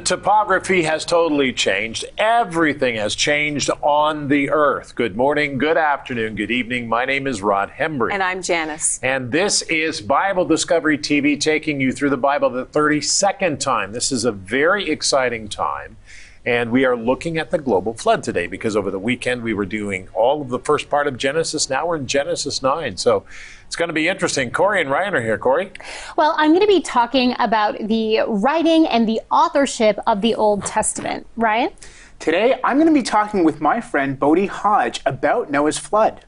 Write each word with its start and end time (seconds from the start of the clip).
The 0.00 0.16
topography 0.16 0.84
has 0.84 1.04
totally 1.04 1.52
changed. 1.52 2.06
Everything 2.16 2.94
has 2.94 3.14
changed 3.14 3.68
on 3.82 4.28
the 4.28 4.48
earth. 4.48 4.94
Good 4.94 5.14
morning, 5.14 5.58
good 5.58 5.76
afternoon, 5.76 6.36
good 6.36 6.50
evening. 6.50 6.88
My 6.88 7.04
name 7.04 7.26
is 7.26 7.42
Rod 7.42 7.70
Hembree. 7.70 8.10
And 8.10 8.22
I'm 8.22 8.40
Janice. 8.40 8.98
And 9.02 9.30
this 9.30 9.60
is 9.60 10.00
Bible 10.00 10.46
Discovery 10.46 10.96
TV 10.96 11.38
taking 11.38 11.82
you 11.82 11.92
through 11.92 12.08
the 12.08 12.16
Bible 12.16 12.48
the 12.48 12.64
32nd 12.64 13.60
time. 13.60 13.92
This 13.92 14.10
is 14.10 14.24
a 14.24 14.32
very 14.32 14.88
exciting 14.88 15.48
time. 15.48 15.98
And 16.46 16.70
we 16.72 16.86
are 16.86 16.96
looking 16.96 17.36
at 17.36 17.50
the 17.50 17.58
global 17.58 17.92
flood 17.92 18.22
today 18.22 18.46
because 18.46 18.74
over 18.74 18.90
the 18.90 18.98
weekend 18.98 19.42
we 19.42 19.52
were 19.52 19.66
doing 19.66 20.08
all 20.14 20.40
of 20.40 20.48
the 20.48 20.58
first 20.58 20.88
part 20.88 21.06
of 21.06 21.18
Genesis. 21.18 21.68
Now 21.68 21.86
we're 21.86 21.96
in 21.96 22.06
Genesis 22.06 22.62
9. 22.62 22.96
So 22.96 23.24
it's 23.66 23.76
going 23.76 23.88
to 23.88 23.94
be 23.94 24.08
interesting. 24.08 24.50
Corey 24.50 24.80
and 24.80 24.90
Ryan 24.90 25.14
are 25.14 25.20
here. 25.20 25.36
Corey? 25.36 25.70
Well, 26.16 26.34
I'm 26.38 26.50
going 26.50 26.62
to 26.62 26.66
be 26.66 26.80
talking 26.80 27.34
about 27.38 27.76
the 27.78 28.20
writing 28.26 28.86
and 28.86 29.06
the 29.06 29.20
authorship 29.30 29.98
of 30.06 30.22
the 30.22 30.34
Old 30.34 30.64
Testament. 30.64 31.26
Ryan? 31.36 31.70
Today, 32.18 32.58
I'm 32.64 32.78
going 32.78 32.88
to 32.88 32.94
be 32.94 33.02
talking 33.02 33.44
with 33.44 33.60
my 33.60 33.80
friend 33.80 34.18
Bodie 34.18 34.46
Hodge 34.46 35.00
about 35.04 35.50
Noah's 35.50 35.78
flood. 35.78 36.24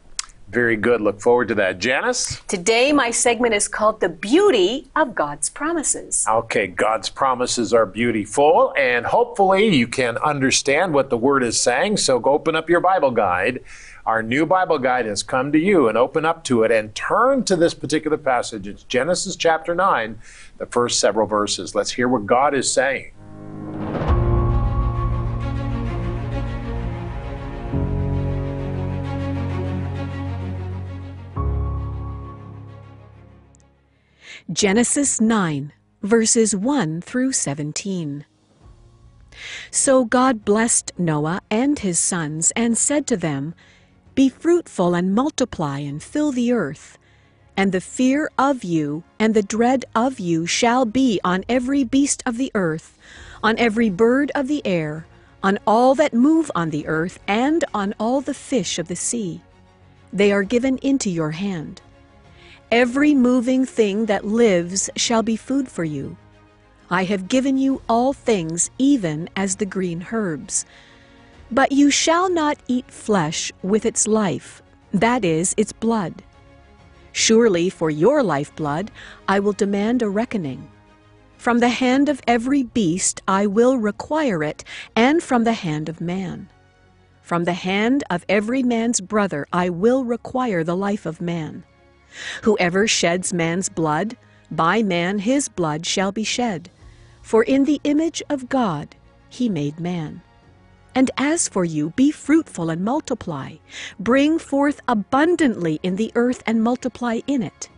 Very 0.53 0.77
good. 0.77 1.01
Look 1.01 1.19
forward 1.19 1.49
to 1.49 1.55
that. 1.55 1.79
Janice? 1.79 2.43
Today, 2.47 2.93
my 2.93 3.11
segment 3.11 3.55
is 3.55 3.69
called 3.69 4.01
The 4.01 4.11
Beauty 4.11 4.87
of 4.95 5.15
God's 5.15 5.49
Promises. 5.49 6.27
Okay, 6.29 6.67
God's 6.67 7.09
promises 7.09 7.73
are 7.73 7.87
beautiful, 7.87 8.75
and 8.77 9.07
hopefully 9.07 9.75
you 9.75 9.89
can 9.89 10.19
understand 10.19 10.93
what 10.93 11.09
the 11.09 11.17
Word 11.17 11.43
is 11.43 11.59
saying. 11.59 11.97
So 11.97 12.19
go 12.19 12.33
open 12.33 12.55
up 12.55 12.69
your 12.69 12.81
Bible 12.81 13.13
guide. 13.13 13.65
Our 14.05 14.23
new 14.23 14.45
Bible 14.45 14.79
guide 14.79 15.07
has 15.07 15.23
come 15.23 15.53
to 15.53 15.59
you, 15.59 15.89
and 15.89 15.97
open 15.97 16.27
up 16.27 16.45
to 16.45 16.65
it 16.65 16.71
and 16.71 16.95
turn 16.95 17.45
to 17.45 17.57
this 17.57 17.73
particular 17.73 18.19
passage. 18.19 18.67
It's 18.69 18.83
Genesis 18.83 19.37
chapter 19.37 19.75
9, 19.75 20.19
the 20.59 20.67
first 20.67 21.01
several 21.01 21.27
verses. 21.27 21.75
Let's 21.75 21.93
hear 21.93 22.09
what 22.09 22.27
God 22.27 22.55
is 22.55 22.71
saying. 22.71 23.13
Genesis 34.51 35.21
9, 35.21 35.73
verses 36.03 36.55
1 36.57 37.01
through 37.01 37.33
17. 37.33 38.25
So 39.71 40.05
God 40.05 40.45
blessed 40.45 40.93
Noah 40.99 41.43
and 41.49 41.79
his 41.79 41.99
sons 41.99 42.53
and 42.57 42.77
said 42.77 43.07
to 43.07 43.17
them, 43.17 43.55
Be 44.17 44.29
fruitful 44.29 44.95
and 44.95 45.15
multiply 45.15 45.79
and 45.79 46.03
fill 46.03 46.33
the 46.33 46.53
earth. 46.53 46.99
And 47.57 47.71
the 47.71 47.81
fear 47.81 48.31
of 48.37 48.65
you 48.65 49.05
and 49.19 49.33
the 49.33 49.45
dread 49.45 49.85
of 49.95 50.19
you 50.19 50.45
shall 50.45 50.85
be 50.85 51.21
on 51.23 51.45
every 51.49 51.85
beast 51.85 52.23
of 52.27 52.37
the 52.37 52.51
earth, 52.55 52.99
on 53.45 53.57
every 53.59 53.91
bird 53.91 54.33
of 54.35 54.49
the 54.49 54.67
air, 54.67 55.07
on 55.43 55.59
all 55.67 55.95
that 55.95 56.15
move 56.15 56.51
on 56.55 56.71
the 56.71 56.89
earth, 56.89 57.21
and 57.29 57.65
on 57.73 57.95
all 58.01 58.21
the 58.21 58.35
fish 58.35 58.79
of 58.81 58.89
the 58.89 58.97
sea. 58.97 59.41
They 60.13 60.33
are 60.33 60.43
given 60.43 60.79
into 60.79 61.11
your 61.11 61.31
hand. 61.31 61.81
Every 62.73 63.13
moving 63.13 63.67
thing 63.67 64.07
that 64.07 64.25
lives 64.25 64.89
shall 64.97 65.23
be 65.23 65.37
food 65.37 65.69
for 65.69 65.85
you. 65.85 66.17
I 66.89 67.05
have 67.05 67.29
given 67.29 67.59
you 67.59 67.83
all 67.87 68.15
things, 68.15 68.71
even 68.79 69.29
as 69.37 69.57
the 69.57 69.67
green 69.67 70.07
herbs. 70.11 70.65
But 71.51 71.73
you 71.73 71.91
shall 71.91 72.31
not 72.31 72.57
eat 72.69 72.91
flesh 72.91 73.53
with 73.63 73.85
its 73.85 74.09
life, 74.09 74.63
that 74.91 75.23
is, 75.23 75.55
its 75.59 75.75
blood. 75.75 76.23
Surely 77.13 77.69
for 77.69 77.91
your 77.91 78.23
lifeblood 78.23 78.91
I 79.29 79.39
will 79.39 79.53
demand 79.53 80.01
a 80.01 80.09
reckoning. 80.09 80.67
From 81.37 81.59
the 81.59 81.69
hand 81.69 82.09
of 82.09 82.23
every 82.27 82.63
beast 82.63 83.21
I 83.29 83.45
will 83.45 83.77
require 83.77 84.43
it, 84.43 84.65
and 84.97 85.23
from 85.23 85.45
the 85.45 85.53
hand 85.53 85.91
of 85.91 86.01
man. 86.01 86.49
From 87.21 87.45
the 87.45 87.53
hand 87.53 88.03
of 88.09 88.25
every 88.31 88.63
man's 88.63 89.03
brother 89.03 89.47
I 89.53 89.69
will 89.69 90.05
require 90.05 90.65
the 90.65 90.75
life 90.75 91.05
of 91.05 91.21
man. 91.21 91.65
Whoever 92.43 92.87
sheds 92.87 93.33
man's 93.33 93.69
blood, 93.69 94.17
by 94.51 94.83
man 94.83 95.21
his 95.21 95.49
blood 95.49 95.87
shall 95.87 96.13
be 96.13 96.25
shed. 96.25 96.71
For 97.23 97.43
in 97.43 97.65
the 97.65 97.81
image 97.85 98.23
of 98.29 98.49
God 98.49 98.95
he 99.29 99.49
made 99.49 99.81
man. 99.81 100.23
And 100.95 101.11
as 101.17 101.49
for 101.49 101.65
you, 101.65 101.91
be 101.91 102.11
fruitful 102.11 102.69
and 102.69 102.85
multiply. 102.85 103.57
Bring 103.99 104.39
forth 104.39 104.81
abundantly 104.87 105.81
in 105.83 105.97
the 105.97 106.13
earth 106.15 106.43
and 106.47 106.63
multiply 106.63 107.21
in 107.27 107.43
it. 107.43 107.71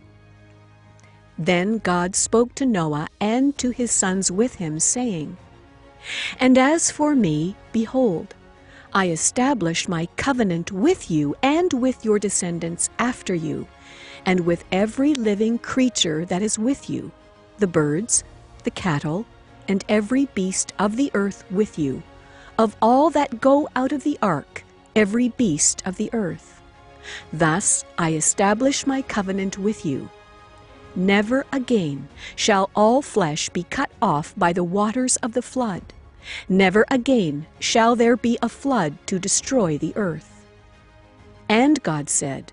Then 1.37 1.77
God 1.77 2.15
spoke 2.15 2.55
to 2.55 2.65
Noah 2.65 3.07
and 3.21 3.57
to 3.57 3.69
his 3.69 3.91
sons 3.91 4.31
with 4.31 4.55
him, 4.55 4.79
saying, 4.79 5.37
And 6.39 6.57
as 6.57 6.91
for 6.91 7.15
me, 7.15 7.55
behold, 7.71 8.35
I 8.93 9.09
established 9.09 9.89
my 9.89 10.07
covenant 10.15 10.71
with 10.71 11.11
you 11.11 11.35
and 11.41 11.71
with 11.73 12.03
your 12.03 12.19
descendants 12.19 12.89
after 12.99 13.35
you 13.35 13.67
and 14.25 14.45
with 14.45 14.63
every 14.71 15.13
living 15.13 15.57
creature 15.57 16.25
that 16.25 16.41
is 16.41 16.57
with 16.57 16.89
you, 16.89 17.11
the 17.59 17.67
birds, 17.67 18.23
the 18.63 18.71
cattle, 18.71 19.25
and 19.67 19.83
every 19.89 20.25
beast 20.33 20.73
of 20.79 20.95
the 20.95 21.11
earth 21.13 21.43
with 21.51 21.77
you, 21.79 22.03
of 22.57 22.75
all 22.81 23.09
that 23.09 23.41
go 23.41 23.69
out 23.75 23.91
of 23.91 24.03
the 24.03 24.17
ark, 24.21 24.63
every 24.95 25.29
beast 25.29 25.81
of 25.85 25.97
the 25.97 26.09
earth. 26.13 26.61
Thus 27.31 27.85
I 27.97 28.13
establish 28.13 28.87
my 28.87 29.01
covenant 29.01 29.57
with 29.57 29.85
you. 29.85 30.09
Never 30.95 31.45
again 31.51 32.07
shall 32.35 32.69
all 32.75 33.01
flesh 33.01 33.49
be 33.49 33.63
cut 33.63 33.91
off 34.01 34.33
by 34.37 34.53
the 34.53 34.63
waters 34.63 35.17
of 35.17 35.33
the 35.33 35.41
flood. 35.41 35.83
Never 36.49 36.85
again 36.89 37.45
shall 37.59 37.95
there 37.95 38.17
be 38.17 38.39
a 38.41 38.49
flood 38.49 38.97
to 39.07 39.19
destroy 39.19 39.77
the 39.77 39.93
earth. 39.95 40.45
And 41.49 41.81
God 41.83 42.09
said, 42.09 42.51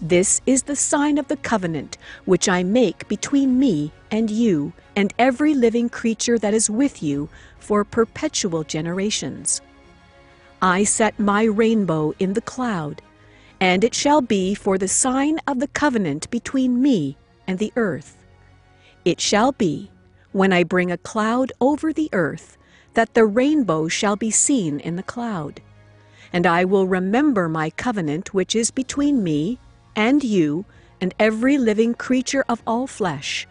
this 0.00 0.40
is 0.46 0.62
the 0.62 0.76
sign 0.76 1.18
of 1.18 1.28
the 1.28 1.36
covenant 1.36 1.98
which 2.24 2.48
I 2.48 2.62
make 2.62 3.08
between 3.08 3.58
me 3.58 3.92
and 4.10 4.30
you 4.30 4.72
and 4.94 5.12
every 5.18 5.54
living 5.54 5.88
creature 5.88 6.38
that 6.38 6.54
is 6.54 6.70
with 6.70 7.02
you 7.02 7.28
for 7.58 7.84
perpetual 7.84 8.62
generations. 8.64 9.60
I 10.62 10.84
set 10.84 11.18
my 11.18 11.44
rainbow 11.44 12.14
in 12.18 12.32
the 12.32 12.40
cloud, 12.40 13.02
and 13.60 13.84
it 13.84 13.94
shall 13.94 14.20
be 14.20 14.54
for 14.54 14.78
the 14.78 14.88
sign 14.88 15.38
of 15.46 15.60
the 15.60 15.68
covenant 15.68 16.30
between 16.30 16.80
me 16.80 17.16
and 17.46 17.58
the 17.58 17.72
earth. 17.76 18.24
It 19.04 19.20
shall 19.20 19.52
be, 19.52 19.90
when 20.32 20.52
I 20.52 20.64
bring 20.64 20.90
a 20.90 20.98
cloud 20.98 21.52
over 21.60 21.92
the 21.92 22.08
earth, 22.12 22.56
that 22.94 23.14
the 23.14 23.24
rainbow 23.24 23.88
shall 23.88 24.16
be 24.16 24.30
seen 24.30 24.80
in 24.80 24.96
the 24.96 25.02
cloud. 25.02 25.60
And 26.32 26.46
I 26.46 26.64
will 26.64 26.86
remember 26.86 27.48
my 27.48 27.70
covenant 27.70 28.34
which 28.34 28.54
is 28.54 28.70
between 28.70 29.22
me 29.22 29.58
and 29.98 30.22
you, 30.22 30.64
and 31.00 31.12
every 31.18 31.58
living 31.58 31.92
creature 31.92 32.44
of 32.48 32.62
all 32.68 32.86
flesh. 32.86 33.48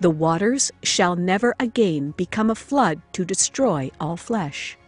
The 0.00 0.10
waters 0.10 0.72
shall 0.82 1.14
never 1.14 1.54
again 1.60 2.12
become 2.16 2.48
a 2.48 2.54
flood 2.54 3.02
to 3.12 3.24
destroy 3.24 3.90
all 4.00 4.16
flesh. 4.16 4.78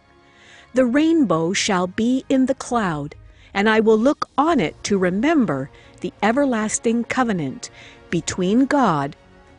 The 0.73 0.85
rainbow 0.85 1.53
shall 1.53 1.85
be 1.85 2.25
in 2.29 2.47
the 2.47 2.55
cloud, 2.55 3.13
and 3.53 3.69
I 3.69 3.79
will 3.79 3.97
look 3.97 4.27
on 4.39 4.59
it 4.59 4.83
to 4.85 4.97
remember 4.97 5.69
the 6.01 6.13
everlasting 6.23 7.03
covenant 7.03 7.69
between 8.09 8.65
God 8.65 9.15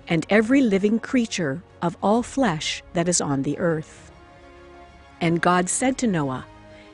and 0.09 0.26
every 0.28 0.60
living 0.60 0.99
creature 0.99 1.62
of 1.81 1.97
all 2.03 2.25
flesh 2.25 2.82
that 2.94 3.09
is 3.09 3.20
on 3.20 3.43
the 3.43 3.59
earth. 3.59 4.10
And 5.20 5.41
God 5.41 5.69
said 5.69 5.99
to 5.99 6.09
Noah, 6.09 6.47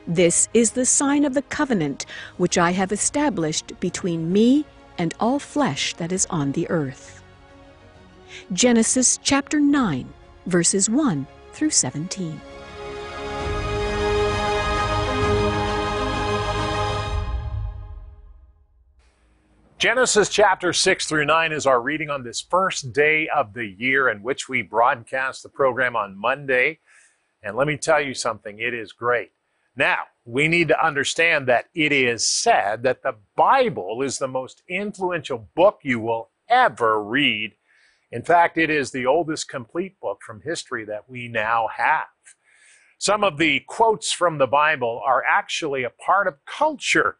this 0.07 0.47
is 0.53 0.71
the 0.71 0.85
sign 0.85 1.25
of 1.25 1.33
the 1.33 1.41
covenant 1.41 2.05
which 2.37 2.57
I 2.57 2.71
have 2.71 2.91
established 2.91 3.79
between 3.79 4.31
me 4.31 4.65
and 4.97 5.13
all 5.19 5.39
flesh 5.39 5.95
that 5.95 6.11
is 6.11 6.25
on 6.29 6.51
the 6.51 6.69
earth. 6.69 7.23
Genesis 8.53 9.19
chapter 9.23 9.59
9, 9.59 10.13
verses 10.45 10.89
1 10.89 11.25
through 11.53 11.69
17. 11.71 12.39
Genesis 19.77 20.29
chapter 20.29 20.73
6 20.73 21.05
through 21.05 21.25
9 21.25 21.51
is 21.51 21.65
our 21.65 21.81
reading 21.81 22.09
on 22.09 22.23
this 22.23 22.41
first 22.41 22.93
day 22.93 23.27
of 23.27 23.53
the 23.53 23.67
year 23.67 24.09
in 24.09 24.23
which 24.23 24.47
we 24.47 24.61
broadcast 24.61 25.43
the 25.43 25.49
program 25.49 25.95
on 25.95 26.17
Monday. 26.17 26.79
And 27.43 27.55
let 27.55 27.67
me 27.67 27.77
tell 27.77 28.01
you 28.01 28.13
something, 28.13 28.59
it 28.59 28.73
is 28.73 28.93
great. 28.93 29.31
Now, 29.75 29.99
we 30.23 30.47
need 30.47 30.69
to 30.69 30.85
understand 30.85 31.47
that 31.47 31.65
it 31.75 31.91
is 31.91 32.27
said 32.27 32.83
that 32.83 33.03
the 33.03 33.15
Bible 33.35 34.01
is 34.01 34.17
the 34.17 34.27
most 34.27 34.63
influential 34.69 35.49
book 35.55 35.79
you 35.83 35.99
will 35.99 36.29
ever 36.49 37.01
read. 37.03 37.53
In 38.11 38.23
fact, 38.23 38.57
it 38.57 38.69
is 38.69 38.91
the 38.91 39.05
oldest 39.05 39.49
complete 39.49 39.99
book 39.99 40.19
from 40.25 40.41
history 40.41 40.85
that 40.85 41.09
we 41.09 41.27
now 41.27 41.67
have. 41.75 42.05
Some 42.97 43.23
of 43.23 43.37
the 43.37 43.59
quotes 43.67 44.11
from 44.13 44.37
the 44.37 44.47
Bible 44.47 45.01
are 45.05 45.23
actually 45.27 45.83
a 45.83 45.89
part 45.89 46.27
of 46.27 46.45
culture 46.45 47.17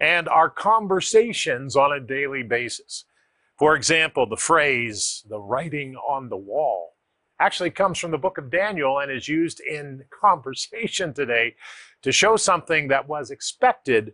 and 0.00 0.28
our 0.28 0.48
conversations 0.48 1.76
on 1.76 1.92
a 1.92 2.00
daily 2.00 2.42
basis. 2.42 3.04
For 3.58 3.76
example, 3.76 4.26
the 4.26 4.38
phrase, 4.38 5.22
the 5.28 5.38
writing 5.38 5.94
on 5.96 6.30
the 6.30 6.38
wall, 6.38 6.94
actually 7.40 7.70
comes 7.70 7.98
from 7.98 8.10
the 8.10 8.18
book 8.18 8.38
of 8.38 8.50
Daniel 8.50 9.00
and 9.00 9.10
is 9.10 9.26
used 9.26 9.60
in 9.60 10.04
conversation 10.20 11.12
today 11.12 11.56
to 12.02 12.12
show 12.12 12.36
something 12.36 12.88
that 12.88 13.08
was 13.08 13.30
expected 13.30 14.12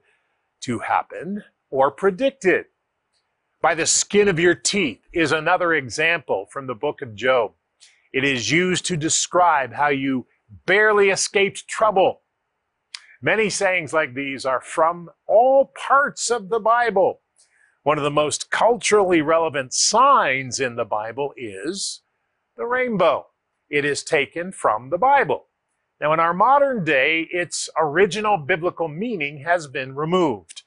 to 0.62 0.78
happen 0.78 1.42
or 1.70 1.90
predicted. 1.90 2.66
By 3.60 3.74
the 3.74 3.86
skin 3.86 4.28
of 4.28 4.38
your 4.38 4.54
teeth 4.54 5.00
is 5.12 5.32
another 5.32 5.74
example 5.74 6.46
from 6.52 6.66
the 6.66 6.74
book 6.74 7.02
of 7.02 7.14
Job. 7.14 7.52
It 8.12 8.24
is 8.24 8.50
used 8.50 8.86
to 8.86 8.96
describe 8.96 9.72
how 9.74 9.88
you 9.88 10.26
barely 10.64 11.10
escaped 11.10 11.66
trouble. 11.66 12.22
Many 13.20 13.50
sayings 13.50 13.92
like 13.92 14.14
these 14.14 14.44
are 14.44 14.60
from 14.60 15.10
all 15.26 15.72
parts 15.88 16.30
of 16.30 16.48
the 16.48 16.60
Bible. 16.60 17.22
One 17.82 17.98
of 17.98 18.04
the 18.04 18.10
most 18.10 18.50
culturally 18.50 19.20
relevant 19.20 19.72
signs 19.72 20.60
in 20.60 20.76
the 20.76 20.84
Bible 20.84 21.32
is 21.36 22.02
the 22.56 22.66
rainbow. 22.66 23.26
It 23.68 23.84
is 23.84 24.02
taken 24.02 24.52
from 24.52 24.90
the 24.90 24.98
Bible. 24.98 25.46
Now, 26.00 26.12
in 26.12 26.20
our 26.20 26.34
modern 26.34 26.84
day, 26.84 27.26
its 27.30 27.68
original 27.76 28.36
biblical 28.36 28.88
meaning 28.88 29.38
has 29.38 29.66
been 29.66 29.94
removed. 29.94 30.62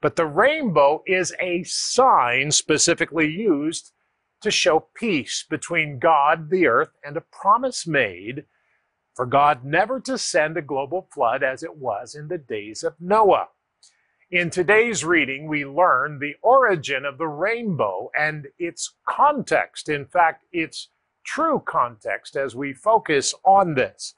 But 0.00 0.16
the 0.16 0.26
rainbow 0.26 1.02
is 1.06 1.34
a 1.40 1.64
sign 1.64 2.52
specifically 2.52 3.26
used 3.26 3.92
to 4.40 4.50
show 4.50 4.86
peace 4.94 5.44
between 5.48 5.98
God, 5.98 6.50
the 6.50 6.68
earth, 6.68 6.92
and 7.04 7.16
a 7.16 7.20
promise 7.20 7.86
made 7.86 8.44
for 9.14 9.26
God 9.26 9.64
never 9.64 9.98
to 10.00 10.16
send 10.16 10.56
a 10.56 10.62
global 10.62 11.08
flood 11.12 11.42
as 11.42 11.64
it 11.64 11.76
was 11.76 12.14
in 12.14 12.28
the 12.28 12.38
days 12.38 12.84
of 12.84 12.94
Noah. 13.00 13.48
In 14.30 14.50
today's 14.50 15.04
reading, 15.04 15.48
we 15.48 15.64
learn 15.64 16.20
the 16.20 16.36
origin 16.40 17.04
of 17.04 17.18
the 17.18 17.26
rainbow 17.26 18.10
and 18.16 18.46
its 18.58 18.94
context. 19.08 19.88
In 19.88 20.06
fact, 20.06 20.44
its 20.52 20.90
true 21.28 21.62
context 21.66 22.36
as 22.36 22.56
we 22.56 22.72
focus 22.72 23.34
on 23.44 23.74
this. 23.74 24.14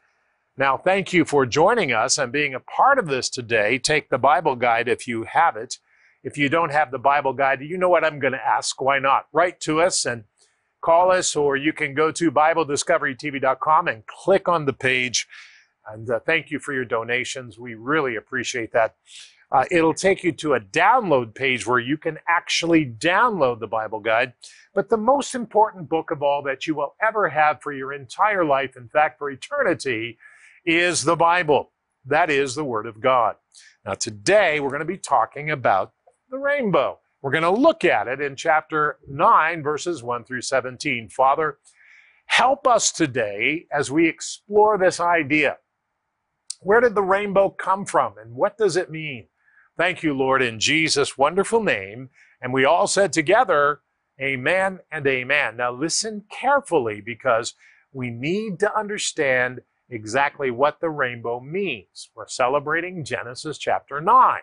Now, 0.57 0.77
thank 0.77 1.13
you 1.13 1.25
for 1.25 1.45
joining 1.45 1.93
us 1.93 2.19
and 2.19 2.31
being 2.31 2.55
a 2.55 2.61
part 2.61 2.99
of 2.99 3.09
this 3.09 3.29
today. 3.29 3.79
Take 3.79 4.11
the 4.11 4.19
Bible 4.19 4.55
guide 4.55 4.89
if 4.89 5.09
you 5.09 5.25
have 5.25 5.57
it. 5.57 5.79
If 6.23 6.39
you 6.39 6.49
don't 6.49 6.71
have 6.71 6.91
the 6.91 6.99
Bible 6.99 7.33
guide, 7.33 7.63
you 7.63 7.79
know 7.79 7.89
what 7.89 8.05
I'm 8.05 8.21
going 8.21 8.35
to 8.35 8.47
ask. 8.47 8.81
Why 8.81 8.99
not? 8.99 9.27
Write 9.33 9.59
to 9.61 9.81
us 9.81 10.05
and 10.05 10.25
call 10.83 11.11
us, 11.11 11.35
or 11.35 11.57
you 11.57 11.73
can 11.73 11.95
go 11.95 12.13
to 12.13 12.31
BibleDiscoveryTV.com 12.31 13.89
and 13.89 14.07
click 14.07 14.49
on 14.49 14.67
the 14.67 14.73
page. 14.73 15.27
And 15.91 16.09
uh, 16.11 16.21
thank 16.21 16.51
you 16.51 16.61
for 16.61 16.73
your 16.73 16.85
donations. 16.85 17.59
We 17.59 17.75
really 17.75 18.17
appreciate 18.17 18.73
that. 18.73 18.95
Uh, 19.53 19.65
it'll 19.71 19.95
take 19.95 20.23
you 20.23 20.31
to 20.31 20.55
a 20.55 20.61
download 20.61 21.35
page 21.35 21.67
where 21.67 21.81
you 21.81 21.97
can 21.97 22.19
actually 22.29 22.87
download 22.87 23.59
the 23.59 23.67
Bible 23.67 23.99
guide. 23.99 24.33
But 24.75 24.89
the 24.89 24.97
most 24.97 25.35
important 25.35 25.89
book 25.89 26.13
of 26.13 26.23
all 26.23 26.43
that 26.45 26.67
you 26.67 26.75
will 26.75 26.95
ever 27.03 27.29
have 27.29 27.61
for 27.61 27.73
your 27.73 27.93
entire 27.93 28.45
life, 28.45 28.77
in 28.77 28.89
fact, 28.89 29.19
for 29.19 29.31
eternity, 29.31 30.19
is 30.65 31.03
the 31.03 31.17
Bible. 31.17 31.73
That 32.07 32.31
is 32.31 32.55
the 32.55 32.65
Word 32.65 32.87
of 32.87 33.01
God. 33.01 33.37
Now, 33.85 33.95
today 33.95 34.61
we're 34.61 34.69
going 34.69 34.81
to 34.81 34.85
be 34.85 34.99
talking 34.99 35.51
about 35.51 35.93
the 36.31 36.39
rainbow. 36.39 37.01
We're 37.21 37.33
going 37.33 37.43
to 37.43 37.51
look 37.51 37.85
at 37.85 38.09
it 38.09 38.21
in 38.21 38.37
chapter 38.37 38.99
9, 39.09 39.63
verses 39.63 40.03
1 40.03 40.25
through 40.25 40.43
17. 40.43 41.09
Father, 41.09 41.59
help 42.27 42.67
us 42.67 42.93
today 42.93 43.67
as 43.73 43.91
we 43.91 44.09
explore 44.09 44.79
this 44.79 45.01
idea. 45.01 45.59
Where 46.61 46.81
did 46.81 46.95
the 46.95 47.03
rainbow 47.03 47.51
come 47.51 47.85
from 47.85 48.15
and 48.19 48.35
what 48.35 48.57
does 48.57 48.77
it 48.77 48.91
mean? 48.91 49.27
Thank 49.81 50.03
you, 50.03 50.13
Lord, 50.13 50.43
in 50.43 50.61
Jesus' 50.61 51.17
wonderful 51.17 51.63
name. 51.63 52.11
And 52.43 52.53
we 52.53 52.67
all 52.67 52.87
said 52.87 53.15
together, 53.15 53.81
Amen 54.21 54.81
and 54.93 55.07
Amen. 55.07 55.57
Now 55.57 55.73
listen 55.73 56.25
carefully 56.31 57.01
because 57.01 57.55
we 57.91 58.11
need 58.11 58.59
to 58.61 58.79
understand 58.79 59.63
exactly 59.89 60.51
what 60.51 60.81
the 60.81 60.91
rainbow 60.91 61.41
means. 61.41 62.11
We're 62.15 62.29
celebrating 62.29 63.07
Genesis 63.07 63.57
chapter 63.57 64.03
9. 64.03 64.41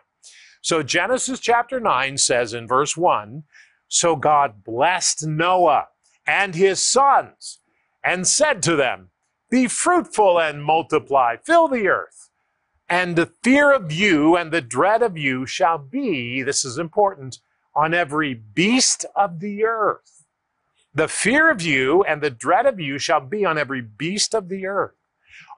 So 0.62 0.82
Genesis 0.82 1.40
chapter 1.40 1.80
9 1.80 2.18
says 2.18 2.56
in 2.56 2.68
verse 2.68 2.98
1 2.98 3.44
So 3.88 4.16
God 4.16 4.64
blessed 4.64 5.28
Noah 5.28 5.90
and 6.26 6.56
his 6.56 6.84
sons 6.84 7.60
and 8.04 8.26
said 8.26 8.64
to 8.64 8.76
them, 8.76 9.12
Be 9.52 9.68
fruitful 9.68 10.40
and 10.40 10.64
multiply, 10.64 11.36
fill 11.38 11.68
the 11.68 11.88
earth. 11.90 12.27
And 12.90 13.16
the 13.16 13.32
fear 13.44 13.74
of 13.74 13.92
you 13.92 14.38
and 14.38 14.52
the 14.52 14.62
dread 14.62 15.02
of 15.02 15.18
you 15.18 15.46
shall 15.46 15.78
be, 15.78 16.42
this 16.42 16.64
is 16.64 16.78
important, 16.78 17.40
on 17.76 17.94
every 17.94 18.34
beast 18.34 19.06
of 19.16 19.40
the 19.40 19.66
earth. 19.66 20.26
The 20.94 21.08
fear 21.08 21.52
of 21.52 21.62
you 21.62 22.04
and 22.04 22.22
the 22.22 22.32
dread 22.32 22.66
of 22.66 22.80
you 22.80 22.98
shall 22.98 23.20
be 23.20 23.46
on 23.46 23.58
every 23.58 23.82
beast 23.82 24.34
of 24.34 24.50
the 24.50 24.66
earth, 24.66 24.96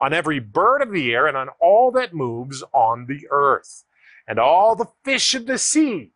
on 0.00 0.12
every 0.12 0.40
bird 0.40 0.82
of 0.82 0.92
the 0.92 1.14
air, 1.14 1.26
and 1.26 1.36
on 1.36 1.48
all 1.60 1.90
that 1.92 2.12
moves 2.12 2.62
on 2.72 3.06
the 3.06 3.26
earth, 3.30 3.84
and 4.26 4.38
all 4.38 4.74
the 4.74 4.90
fish 5.04 5.32
of 5.34 5.46
the 5.46 5.56
sea. 5.56 6.12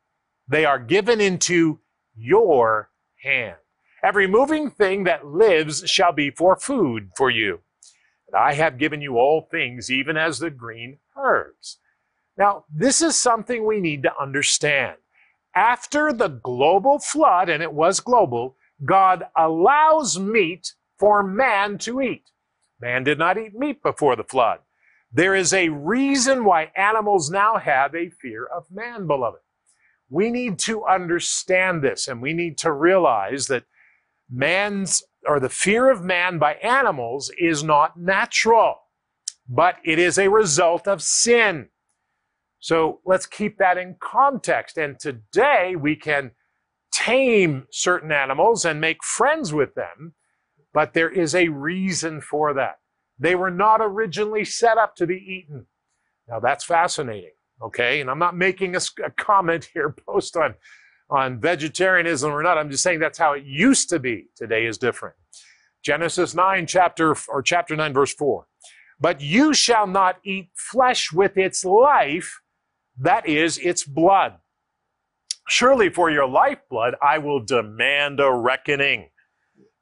They 0.49 0.65
are 0.65 0.79
given 0.79 1.21
into 1.21 1.79
your 2.17 2.91
hand. 3.23 3.57
Every 4.03 4.27
moving 4.27 4.69
thing 4.69 5.05
that 5.05 5.27
lives 5.27 5.89
shall 5.89 6.13
be 6.13 6.31
for 6.31 6.57
food 6.57 7.13
for 7.17 7.31
you. 7.31 7.61
And 8.27 8.37
I 8.37 8.55
have 8.55 8.79
given 8.79 9.01
you 9.01 9.19
all 9.19 9.49
things, 9.51 9.91
even 9.91 10.17
as 10.17 10.39
the 10.39 10.51
green 10.51 10.99
herbs. 11.17 11.79
Now, 12.37 12.65
this 12.73 13.01
is 13.01 13.21
something 13.21 13.65
we 13.65 13.81
need 13.81 14.03
to 14.03 14.13
understand. 14.21 14.97
After 15.55 16.13
the 16.13 16.29
global 16.29 16.99
flood, 16.99 17.49
and 17.49 17.63
it 17.63 17.73
was 17.73 18.01
global, 18.01 18.57
God 18.85 19.25
allows 19.37 20.19
meat 20.19 20.75
for 20.99 21.23
man 21.23 21.79
to 21.79 22.01
eat. 22.01 22.31
Man 22.81 23.05
did 23.05 23.19
not 23.19 23.39
eat 23.39 23.55
meat 23.55 23.83
before 23.83 24.17
the 24.17 24.25
flood. 24.25 24.61
There 25.13 25.35
is 25.35 25.53
a 25.53 25.69
reason 25.69 26.45
why 26.45 26.73
animals 26.77 27.31
now 27.31 27.57
have 27.57 27.95
a 27.95 28.11
fear 28.11 28.47
of 28.47 28.65
man, 28.71 29.07
beloved. 29.07 29.41
We 30.11 30.31
need 30.31 30.59
to 30.61 30.85
understand 30.85 31.83
this 31.83 32.09
and 32.09 32.21
we 32.21 32.33
need 32.33 32.59
to 32.59 32.73
realize 32.73 33.47
that 33.47 33.65
man's 34.29 35.05
or 35.27 35.41
the 35.41 35.49
fear 35.49 35.91
of 35.91 36.03
man 36.03 36.39
by 36.39 36.55
animals 36.55 37.31
is 37.39 37.63
not 37.63 37.99
natural, 37.99 38.77
but 39.49 39.77
it 39.85 39.99
is 39.99 40.19
a 40.19 40.29
result 40.29 40.87
of 40.87 41.03
sin. 41.03 41.69
So 42.61 43.01
let's 43.05 43.27
keep 43.27 43.59
that 43.59 43.77
in 43.77 43.97
context. 44.01 44.79
And 44.79 44.99
today 44.99 45.77
we 45.77 45.97
can 45.97 46.31
tame 46.93 47.67
certain 47.71 48.13
animals 48.13 48.65
and 48.65 48.81
make 48.81 49.05
friends 49.05 49.53
with 49.53 49.75
them, 49.75 50.15
but 50.73 50.95
there 50.95 51.11
is 51.11 51.35
a 51.35 51.49
reason 51.49 52.21
for 52.21 52.55
that. 52.55 52.77
They 53.19 53.35
were 53.35 53.51
not 53.51 53.81
originally 53.81 54.45
set 54.45 54.79
up 54.79 54.97
to 54.97 55.07
be 55.07 55.17
eaten. 55.17 55.67
Now 56.29 56.41
that's 56.41 56.65
fascinating, 56.65 57.35
okay? 57.63 58.01
And 58.01 58.11
I'm 58.11 58.19
not 58.19 58.37
making 58.37 58.77
a, 58.77 58.81
a 59.05 59.11
comment 59.11 59.69
here 59.75 59.95
post 60.07 60.37
on, 60.37 60.55
on 61.11 61.41
vegetarianism 61.41 62.31
or 62.31 62.43
not. 62.43 62.59
I'm 62.59 62.71
just 62.71 62.83
saying 62.83 63.01
that's 63.01 63.19
how 63.19 63.33
it 63.33 63.45
used 63.45 63.89
to 63.91 63.99
be. 63.99 64.27
Today 64.37 64.67
is 64.67 64.79
different. 64.79 65.17
Genesis 65.83 66.35
9, 66.35 66.67
chapter 66.67 67.15
or 67.29 67.43
chapter 67.43 67.77
9, 67.77 67.93
verse 67.93 68.15
4. 68.15 68.47
But 68.99 69.21
you 69.21 69.53
shall 69.53 69.87
not 69.87 70.17
eat 70.25 70.49
flesh 70.55 71.13
with 71.13 71.37
its 71.37 71.65
life, 71.65 72.41
that 72.99 73.29
is, 73.29 73.59
its 73.59 73.85
blood. 73.85 74.35
Surely 75.47 75.91
for 75.91 76.11
your 76.11 76.27
lifeblood 76.27 76.95
I 77.03 77.19
will 77.19 77.45
demand 77.45 78.19
a 78.19 78.33
reckoning 78.33 79.11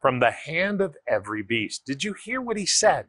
from 0.00 0.18
the 0.18 0.32
hand 0.32 0.80
of 0.80 0.96
every 1.06 1.42
beast. 1.42 1.84
Did 1.86 2.02
you 2.02 2.14
hear 2.24 2.40
what 2.40 2.56
he 2.56 2.66
said? 2.66 3.06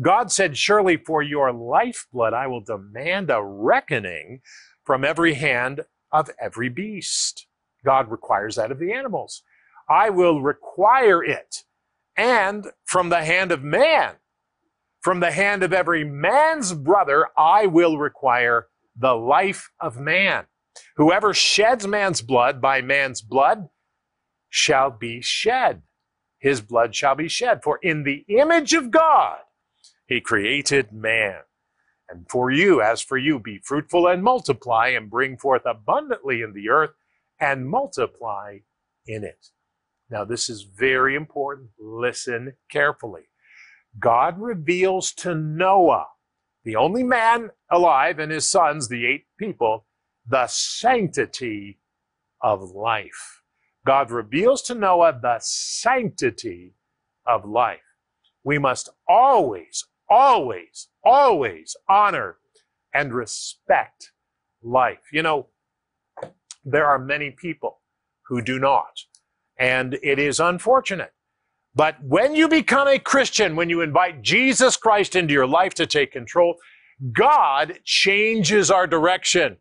God 0.00 0.32
said, 0.32 0.56
Surely 0.56 0.96
for 0.96 1.22
your 1.22 1.52
lifeblood 1.52 2.34
I 2.34 2.48
will 2.48 2.60
demand 2.60 3.30
a 3.30 3.42
reckoning 3.42 4.40
from 4.84 5.04
every 5.04 5.34
hand 5.34 5.82
of 6.14 6.30
every 6.40 6.70
beast. 6.70 7.46
God 7.84 8.10
requires 8.10 8.56
that 8.56 8.70
of 8.70 8.78
the 8.78 8.92
animals. 8.92 9.42
I 9.90 10.08
will 10.08 10.40
require 10.40 11.22
it. 11.22 11.64
And 12.16 12.68
from 12.86 13.10
the 13.10 13.24
hand 13.24 13.52
of 13.52 13.62
man, 13.62 14.14
from 15.02 15.20
the 15.20 15.32
hand 15.32 15.62
of 15.62 15.72
every 15.72 16.04
man's 16.04 16.72
brother, 16.72 17.26
I 17.36 17.66
will 17.66 17.98
require 17.98 18.68
the 18.96 19.12
life 19.14 19.70
of 19.80 19.98
man. 19.98 20.46
Whoever 20.96 21.34
sheds 21.34 21.86
man's 21.86 22.22
blood 22.22 22.62
by 22.62 22.80
man's 22.80 23.20
blood 23.20 23.68
shall 24.48 24.90
be 24.90 25.20
shed. 25.20 25.82
His 26.38 26.60
blood 26.60 26.94
shall 26.94 27.16
be 27.16 27.28
shed. 27.28 27.62
For 27.62 27.78
in 27.82 28.04
the 28.04 28.24
image 28.28 28.72
of 28.72 28.90
God, 28.90 29.38
he 30.06 30.20
created 30.20 30.92
man. 30.92 31.40
And 32.08 32.26
for 32.30 32.50
you, 32.50 32.82
as 32.82 33.00
for 33.02 33.18
you, 33.18 33.38
be 33.40 33.58
fruitful 33.64 34.06
and 34.08 34.22
multiply 34.22 34.88
and 34.88 35.10
bring 35.10 35.38
forth 35.38 35.62
abundantly 35.66 36.42
in 36.42 36.52
the 36.54 36.70
earth 36.70 36.92
and 37.40 37.68
multiply 37.68 38.58
in 39.06 39.24
it. 39.24 39.48
Now, 40.10 40.24
this 40.24 40.50
is 40.50 40.62
very 40.62 41.16
important. 41.16 41.70
Listen 41.80 42.54
carefully. 42.70 43.22
God 43.98 44.40
reveals 44.40 45.12
to 45.14 45.34
Noah, 45.34 46.08
the 46.64 46.76
only 46.76 47.02
man 47.04 47.50
alive, 47.70 48.18
and 48.18 48.32
his 48.32 48.48
sons, 48.48 48.88
the 48.88 49.06
eight 49.06 49.26
people, 49.38 49.86
the 50.26 50.46
sanctity 50.48 51.80
of 52.42 52.72
life. 52.72 53.42
God 53.86 54.10
reveals 54.10 54.62
to 54.62 54.74
Noah 54.74 55.18
the 55.20 55.38
sanctity 55.40 56.74
of 57.26 57.44
life. 57.46 57.80
we 58.44 58.58
must 58.58 58.90
always, 59.08 59.86
always, 60.08 60.88
always 61.04 61.76
honor 61.88 62.36
and 62.92 63.12
respect 63.12 64.12
life. 64.62 65.00
You 65.12 65.22
know, 65.22 65.46
there 66.64 66.86
are 66.86 66.98
many 66.98 67.30
people 67.30 67.80
who 68.28 68.40
do 68.40 68.58
not, 68.58 69.00
and 69.58 69.98
it 70.02 70.18
is 70.18 70.40
unfortunate. 70.40 71.12
But 71.74 71.96
when 72.02 72.34
you 72.34 72.48
become 72.48 72.86
a 72.86 72.98
Christian, 72.98 73.56
when 73.56 73.68
you 73.68 73.80
invite 73.80 74.22
Jesus 74.22 74.76
Christ 74.76 75.16
into 75.16 75.34
your 75.34 75.46
life 75.46 75.74
to 75.74 75.86
take 75.86 76.12
control, 76.12 76.56
God 77.12 77.80
changes 77.84 78.70
our 78.70 78.86
direction. 78.86 79.56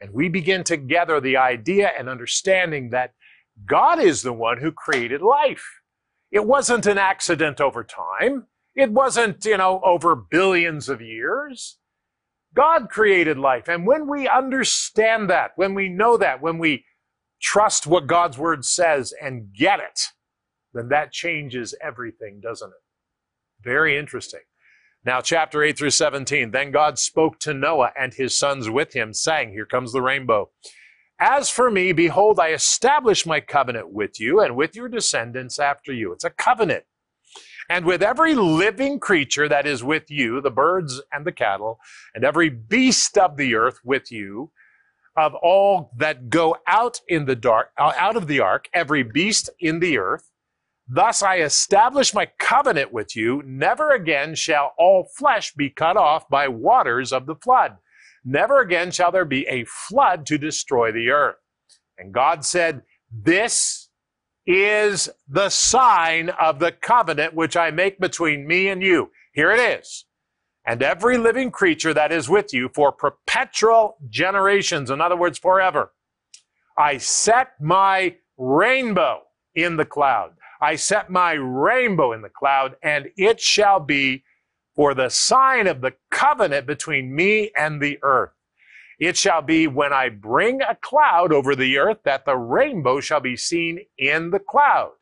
And 0.00 0.10
we 0.10 0.28
begin 0.28 0.64
to 0.64 0.76
gather 0.76 1.20
the 1.20 1.36
idea 1.36 1.92
and 1.96 2.08
understanding 2.08 2.90
that 2.90 3.14
God 3.64 4.00
is 4.00 4.22
the 4.22 4.32
one 4.32 4.58
who 4.58 4.72
created 4.72 5.22
life. 5.22 5.64
It 6.32 6.44
wasn't 6.44 6.86
an 6.86 6.98
accident 6.98 7.60
over 7.60 7.84
time. 7.84 8.46
It 8.74 8.90
wasn't, 8.90 9.44
you 9.44 9.56
know, 9.56 9.80
over 9.84 10.14
billions 10.16 10.88
of 10.88 11.00
years. 11.00 11.78
God 12.54 12.88
created 12.90 13.38
life. 13.38 13.68
And 13.68 13.86
when 13.86 14.08
we 14.08 14.28
understand 14.28 15.30
that, 15.30 15.52
when 15.56 15.74
we 15.74 15.88
know 15.88 16.16
that, 16.16 16.42
when 16.42 16.58
we 16.58 16.84
trust 17.40 17.86
what 17.86 18.06
God's 18.06 18.38
word 18.38 18.64
says 18.64 19.12
and 19.20 19.52
get 19.52 19.80
it, 19.80 20.00
then 20.74 20.88
that 20.88 21.12
changes 21.12 21.74
everything, 21.82 22.40
doesn't 22.40 22.68
it? 22.68 23.64
Very 23.64 23.96
interesting. 23.96 24.40
Now, 25.04 25.20
chapter 25.20 25.62
8 25.62 25.76
through 25.76 25.90
17. 25.90 26.52
Then 26.52 26.70
God 26.70 26.98
spoke 26.98 27.38
to 27.40 27.54
Noah 27.54 27.92
and 27.98 28.14
his 28.14 28.38
sons 28.38 28.70
with 28.70 28.92
him, 28.92 29.12
saying, 29.12 29.50
Here 29.50 29.66
comes 29.66 29.92
the 29.92 30.02
rainbow. 30.02 30.50
As 31.18 31.50
for 31.50 31.70
me, 31.70 31.92
behold, 31.92 32.38
I 32.38 32.48
establish 32.48 33.26
my 33.26 33.40
covenant 33.40 33.92
with 33.92 34.20
you 34.20 34.40
and 34.40 34.56
with 34.56 34.76
your 34.76 34.88
descendants 34.88 35.58
after 35.58 35.92
you. 35.92 36.12
It's 36.12 36.24
a 36.24 36.30
covenant. 36.30 36.84
And 37.68 37.84
with 37.84 38.02
every 38.02 38.34
living 38.34 38.98
creature 39.00 39.48
that 39.48 39.66
is 39.66 39.84
with 39.84 40.10
you, 40.10 40.40
the 40.40 40.50
birds 40.50 41.00
and 41.12 41.24
the 41.24 41.32
cattle, 41.32 41.78
and 42.14 42.24
every 42.24 42.50
beast 42.50 43.16
of 43.18 43.36
the 43.36 43.54
earth 43.54 43.78
with 43.84 44.10
you, 44.12 44.50
of 45.16 45.34
all 45.34 45.90
that 45.98 46.30
go 46.30 46.56
out 46.66 47.00
in 47.06 47.26
the 47.26 47.36
dark, 47.36 47.70
uh, 47.78 47.92
out 47.98 48.16
of 48.16 48.26
the 48.26 48.40
ark, 48.40 48.68
every 48.72 49.02
beast 49.02 49.50
in 49.60 49.80
the 49.80 49.98
earth, 49.98 50.30
Thus 50.88 51.22
I 51.22 51.36
establish 51.36 52.12
my 52.12 52.26
covenant 52.38 52.92
with 52.92 53.16
you. 53.16 53.42
Never 53.46 53.90
again 53.90 54.34
shall 54.34 54.74
all 54.76 55.08
flesh 55.16 55.54
be 55.54 55.70
cut 55.70 55.96
off 55.96 56.28
by 56.28 56.48
waters 56.48 57.12
of 57.14 57.24
the 57.24 57.36
flood. 57.36 57.78
Never 58.24 58.60
again 58.60 58.90
shall 58.90 59.10
there 59.10 59.24
be 59.24 59.46
a 59.46 59.64
flood 59.64 60.26
to 60.26 60.36
destroy 60.36 60.92
the 60.92 61.08
earth. 61.08 61.36
And 61.96 62.12
God 62.12 62.44
said, 62.44 62.82
This 63.10 63.81
is 64.46 65.08
the 65.28 65.48
sign 65.48 66.30
of 66.30 66.58
the 66.58 66.72
covenant 66.72 67.34
which 67.34 67.56
I 67.56 67.70
make 67.70 68.00
between 68.00 68.46
me 68.46 68.68
and 68.68 68.82
you. 68.82 69.10
Here 69.32 69.50
it 69.50 69.60
is. 69.60 70.04
And 70.64 70.82
every 70.82 71.18
living 71.18 71.50
creature 71.50 71.92
that 71.94 72.12
is 72.12 72.28
with 72.28 72.54
you 72.54 72.70
for 72.74 72.92
perpetual 72.92 73.96
generations, 74.08 74.90
in 74.90 75.00
other 75.00 75.16
words, 75.16 75.38
forever. 75.38 75.92
I 76.76 76.98
set 76.98 77.60
my 77.60 78.16
rainbow 78.38 79.22
in 79.54 79.76
the 79.76 79.84
cloud. 79.84 80.32
I 80.60 80.76
set 80.76 81.10
my 81.10 81.32
rainbow 81.32 82.12
in 82.12 82.22
the 82.22 82.28
cloud, 82.28 82.76
and 82.82 83.08
it 83.16 83.40
shall 83.40 83.80
be 83.80 84.22
for 84.74 84.94
the 84.94 85.08
sign 85.08 85.66
of 85.66 85.80
the 85.80 85.94
covenant 86.10 86.66
between 86.66 87.14
me 87.14 87.50
and 87.56 87.80
the 87.80 87.98
earth. 88.02 88.30
It 89.02 89.16
shall 89.16 89.42
be 89.42 89.66
when 89.66 89.92
I 89.92 90.10
bring 90.10 90.62
a 90.62 90.76
cloud 90.80 91.32
over 91.32 91.56
the 91.56 91.76
earth 91.76 91.98
that 92.04 92.24
the 92.24 92.36
rainbow 92.36 93.00
shall 93.00 93.18
be 93.18 93.36
seen 93.36 93.80
in 93.98 94.30
the 94.30 94.38
cloud. 94.38 94.92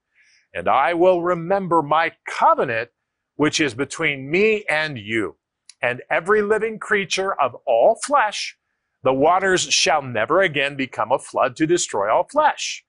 And 0.54 0.69
I 0.69 0.95
will 0.95 1.21
remember 1.21 1.83
my 1.83 2.12
covenant, 2.26 2.88
which 3.37 3.61
is 3.61 3.75
between 3.75 4.30
me 4.30 4.64
and 4.71 4.97
you, 4.97 5.37
and 5.83 6.00
every 6.11 6.40
living 6.40 6.78
creature 6.78 7.38
of 7.38 7.54
all 7.66 8.00
flesh. 8.02 8.57
The 9.02 9.12
waters 9.12 9.64
shall 9.64 10.00
never 10.00 10.40
again 10.40 10.76
become 10.76 11.12
a 11.12 11.19
flood 11.19 11.54
to 11.57 11.66
destroy 11.66 12.11
all 12.11 12.26
flesh. 12.26 12.83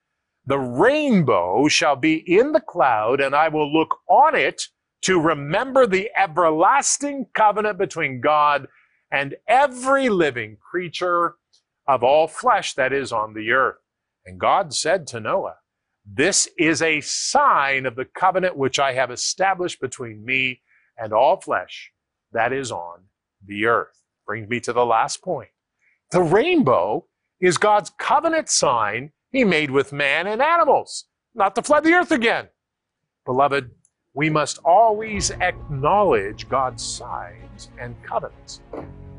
The 0.46 0.58
rainbow 0.58 1.68
shall 1.68 1.96
be 1.96 2.24
in 2.26 2.52
the 2.52 2.60
cloud, 2.62 3.20
and 3.20 3.34
I 3.34 3.48
will 3.48 3.70
look 3.70 3.98
on 4.08 4.34
it 4.34 4.62
to 5.02 5.20
remember 5.20 5.86
the 5.86 6.10
everlasting 6.16 7.26
covenant 7.34 7.76
between 7.76 8.22
God 8.22 8.66
and 9.12 9.36
every 9.46 10.08
living 10.08 10.56
creature 10.56 11.36
of 11.86 12.02
all 12.02 12.26
flesh 12.26 12.72
that 12.74 12.92
is 12.92 13.12
on 13.12 13.34
the 13.34 13.52
earth. 13.52 13.76
And 14.24 14.40
God 14.40 14.72
said 14.72 15.06
to 15.08 15.20
Noah, 15.20 15.56
This 16.06 16.48
is 16.58 16.80
a 16.80 17.02
sign 17.02 17.84
of 17.84 17.94
the 17.94 18.06
covenant 18.06 18.56
which 18.56 18.78
I 18.78 18.94
have 18.94 19.10
established 19.10 19.80
between 19.80 20.24
me 20.24 20.62
and 20.96 21.12
all 21.12 21.40
flesh 21.40 21.92
that 22.32 22.52
is 22.52 22.72
on 22.72 23.00
the 23.46 23.66
earth. 23.66 24.02
Brings 24.26 24.48
me 24.48 24.60
to 24.60 24.72
the 24.72 24.86
last 24.86 25.22
point. 25.22 25.50
The 26.10 26.22
rainbow 26.22 27.06
is 27.40 27.58
God's 27.58 27.90
covenant 27.98 28.48
sign 28.48 29.12
he 29.30 29.44
made 29.44 29.70
with 29.70 29.92
man 29.92 30.26
and 30.26 30.40
animals, 30.40 31.06
not 31.34 31.54
to 31.56 31.62
flood 31.62 31.84
the 31.84 31.92
earth 31.92 32.12
again. 32.12 32.48
Beloved, 33.24 33.70
we 34.14 34.30
must 34.30 34.58
always 34.58 35.30
acknowledge 35.30 36.48
God's 36.48 36.84
signs 36.84 37.70
and 37.78 38.00
covenants. 38.02 38.60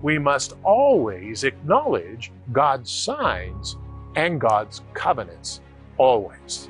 We 0.03 0.19
must 0.19 0.53
always 0.63 1.45
acknowledge 1.45 2.33
God's 2.51 2.91
signs 2.91 3.77
and 4.17 4.39
God's 4.39 4.81
covenants. 4.93 5.61
Always. 5.97 6.67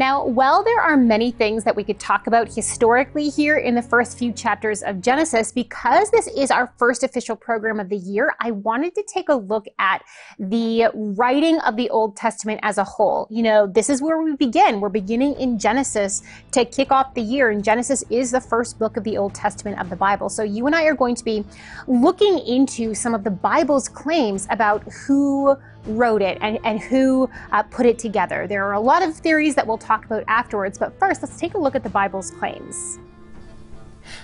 Now, 0.00 0.24
while 0.24 0.64
there 0.64 0.80
are 0.80 0.96
many 0.96 1.30
things 1.30 1.62
that 1.64 1.76
we 1.76 1.84
could 1.84 2.00
talk 2.00 2.26
about 2.26 2.48
historically 2.48 3.28
here 3.28 3.58
in 3.58 3.74
the 3.74 3.82
first 3.82 4.16
few 4.16 4.32
chapters 4.32 4.82
of 4.82 5.02
Genesis, 5.02 5.52
because 5.52 6.10
this 6.10 6.26
is 6.28 6.50
our 6.50 6.72
first 6.78 7.02
official 7.02 7.36
program 7.36 7.78
of 7.78 7.90
the 7.90 7.98
year, 7.98 8.34
I 8.40 8.52
wanted 8.52 8.94
to 8.94 9.02
take 9.02 9.28
a 9.28 9.34
look 9.34 9.66
at 9.78 10.02
the 10.38 10.86
writing 10.94 11.60
of 11.60 11.76
the 11.76 11.90
Old 11.90 12.16
Testament 12.16 12.60
as 12.62 12.78
a 12.78 12.84
whole. 12.84 13.26
You 13.30 13.42
know, 13.42 13.66
this 13.66 13.90
is 13.90 14.00
where 14.00 14.22
we 14.22 14.36
begin. 14.36 14.80
We're 14.80 14.88
beginning 14.88 15.34
in 15.34 15.58
Genesis 15.58 16.22
to 16.52 16.64
kick 16.64 16.90
off 16.90 17.12
the 17.12 17.20
year, 17.20 17.50
and 17.50 17.62
Genesis 17.62 18.02
is 18.08 18.30
the 18.30 18.40
first 18.40 18.78
book 18.78 18.96
of 18.96 19.04
the 19.04 19.18
Old 19.18 19.34
Testament 19.34 19.78
of 19.78 19.90
the 19.90 19.96
Bible. 19.96 20.30
So 20.30 20.42
you 20.42 20.66
and 20.66 20.74
I 20.74 20.84
are 20.84 20.94
going 20.94 21.14
to 21.16 21.24
be 21.24 21.44
looking 21.86 22.38
into 22.38 22.94
some 22.94 23.14
of 23.14 23.22
the 23.22 23.30
Bible's 23.30 23.86
claims 23.86 24.46
about 24.48 24.82
who 24.84 25.58
wrote 25.86 26.22
it 26.22 26.38
and, 26.40 26.58
and 26.64 26.80
who 26.80 27.28
uh, 27.52 27.62
put 27.62 27.86
it 27.86 27.98
together. 27.98 28.46
There 28.46 28.64
are 28.66 28.74
a 28.74 28.80
lot 28.80 29.02
of 29.02 29.14
theories 29.14 29.54
that 29.54 29.66
we'll 29.66 29.78
talk 29.78 30.04
about 30.04 30.24
afterwards, 30.28 30.78
but 30.78 30.98
first 30.98 31.22
let's 31.22 31.38
take 31.38 31.54
a 31.54 31.58
look 31.58 31.74
at 31.74 31.82
the 31.82 31.90
Bible's 31.90 32.30
claims. 32.30 32.98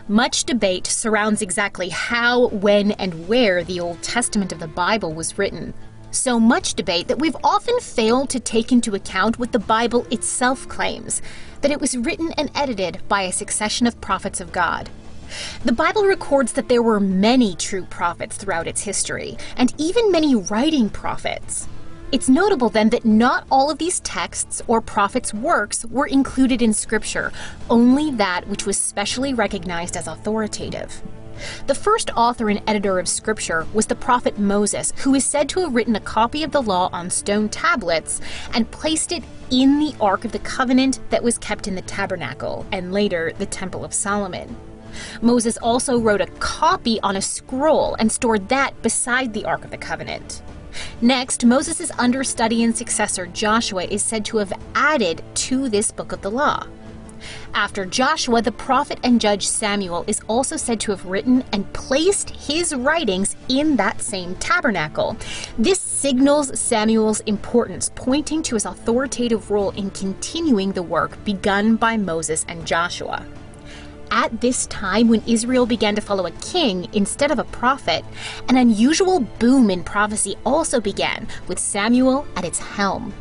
Much 0.08 0.44
debate 0.44 0.86
surrounds 0.86 1.42
exactly 1.42 1.88
how, 1.88 2.48
when, 2.48 2.92
and 2.92 3.28
where 3.28 3.62
the 3.62 3.80
Old 3.80 4.02
Testament 4.02 4.52
of 4.52 4.58
the 4.58 4.68
Bible 4.68 5.12
was 5.12 5.38
written. 5.38 5.74
So 6.10 6.40
much 6.40 6.74
debate 6.74 7.08
that 7.08 7.18
we've 7.18 7.36
often 7.44 7.78
failed 7.80 8.30
to 8.30 8.40
take 8.40 8.72
into 8.72 8.94
account 8.94 9.38
what 9.38 9.52
the 9.52 9.58
Bible 9.58 10.06
itself 10.10 10.68
claims 10.68 11.20
that 11.60 11.70
it 11.70 11.80
was 11.80 11.96
written 11.96 12.32
and 12.38 12.50
edited 12.54 13.00
by 13.08 13.22
a 13.22 13.32
succession 13.32 13.86
of 13.86 14.00
prophets 14.00 14.40
of 14.40 14.52
God. 14.52 14.88
The 15.64 15.72
Bible 15.72 16.04
records 16.04 16.52
that 16.52 16.68
there 16.68 16.82
were 16.82 17.00
many 17.00 17.54
true 17.54 17.84
prophets 17.84 18.36
throughout 18.36 18.66
its 18.66 18.82
history, 18.82 19.36
and 19.56 19.74
even 19.78 20.12
many 20.12 20.34
writing 20.34 20.88
prophets. 20.88 21.68
It's 22.12 22.28
notable 22.28 22.68
then 22.68 22.90
that 22.90 23.04
not 23.04 23.46
all 23.50 23.70
of 23.70 23.78
these 23.78 24.00
texts 24.00 24.62
or 24.68 24.80
prophets' 24.80 25.34
works 25.34 25.84
were 25.86 26.06
included 26.06 26.62
in 26.62 26.72
Scripture, 26.72 27.32
only 27.68 28.12
that 28.12 28.46
which 28.46 28.64
was 28.64 28.78
specially 28.78 29.34
recognized 29.34 29.96
as 29.96 30.06
authoritative. 30.06 31.02
The 31.66 31.74
first 31.74 32.10
author 32.16 32.48
and 32.48 32.62
editor 32.66 32.98
of 32.98 33.08
Scripture 33.08 33.66
was 33.74 33.86
the 33.86 33.94
prophet 33.94 34.38
Moses, 34.38 34.92
who 34.98 35.14
is 35.14 35.24
said 35.24 35.48
to 35.50 35.60
have 35.60 35.74
written 35.74 35.96
a 35.96 36.00
copy 36.00 36.42
of 36.42 36.52
the 36.52 36.62
law 36.62 36.88
on 36.92 37.10
stone 37.10 37.48
tablets 37.48 38.20
and 38.54 38.70
placed 38.70 39.12
it 39.12 39.24
in 39.50 39.78
the 39.78 39.94
Ark 40.00 40.24
of 40.24 40.32
the 40.32 40.38
Covenant 40.38 41.00
that 41.10 41.22
was 41.22 41.38
kept 41.38 41.68
in 41.68 41.74
the 41.74 41.82
tabernacle 41.82 42.64
and 42.72 42.92
later 42.92 43.32
the 43.36 43.46
Temple 43.46 43.84
of 43.84 43.92
Solomon. 43.92 44.56
Moses 45.22 45.56
also 45.58 45.98
wrote 45.98 46.20
a 46.20 46.26
copy 46.38 47.00
on 47.00 47.16
a 47.16 47.22
scroll 47.22 47.94
and 47.98 48.10
stored 48.10 48.48
that 48.48 48.80
beside 48.82 49.32
the 49.32 49.44
Ark 49.44 49.64
of 49.64 49.70
the 49.70 49.78
Covenant. 49.78 50.42
Next, 51.00 51.44
Moses' 51.44 51.90
understudy 51.98 52.62
and 52.62 52.76
successor 52.76 53.26
Joshua 53.26 53.84
is 53.84 54.04
said 54.04 54.24
to 54.26 54.38
have 54.38 54.52
added 54.74 55.22
to 55.34 55.68
this 55.68 55.90
book 55.90 56.12
of 56.12 56.22
the 56.22 56.30
law. 56.30 56.66
After 57.54 57.86
Joshua, 57.86 58.42
the 58.42 58.52
prophet 58.52 58.98
and 59.02 59.20
judge 59.20 59.46
Samuel 59.46 60.04
is 60.06 60.20
also 60.28 60.56
said 60.56 60.78
to 60.80 60.90
have 60.90 61.06
written 61.06 61.44
and 61.52 61.72
placed 61.72 62.30
his 62.30 62.74
writings 62.74 63.36
in 63.48 63.76
that 63.76 64.02
same 64.02 64.34
tabernacle. 64.36 65.16
This 65.58 65.80
signals 65.80 66.58
Samuel's 66.58 67.20
importance, 67.20 67.90
pointing 67.94 68.42
to 68.42 68.56
his 68.56 68.66
authoritative 68.66 69.50
role 69.50 69.70
in 69.70 69.90
continuing 69.90 70.72
the 70.72 70.82
work 70.82 71.22
begun 71.24 71.76
by 71.76 71.96
Moses 71.96 72.44
and 72.48 72.66
Joshua. 72.66 73.24
At 74.10 74.40
this 74.40 74.66
time, 74.66 75.08
when 75.08 75.22
Israel 75.26 75.66
began 75.66 75.94
to 75.96 76.00
follow 76.00 76.26
a 76.26 76.30
king 76.30 76.88
instead 76.92 77.30
of 77.30 77.38
a 77.38 77.44
prophet, 77.44 78.04
an 78.48 78.56
unusual 78.56 79.20
boom 79.20 79.68
in 79.70 79.82
prophecy 79.82 80.36
also 80.44 80.80
began, 80.80 81.26
with 81.48 81.58
Samuel 81.58 82.26
at 82.36 82.44
its 82.44 82.58
helm. 82.58 83.12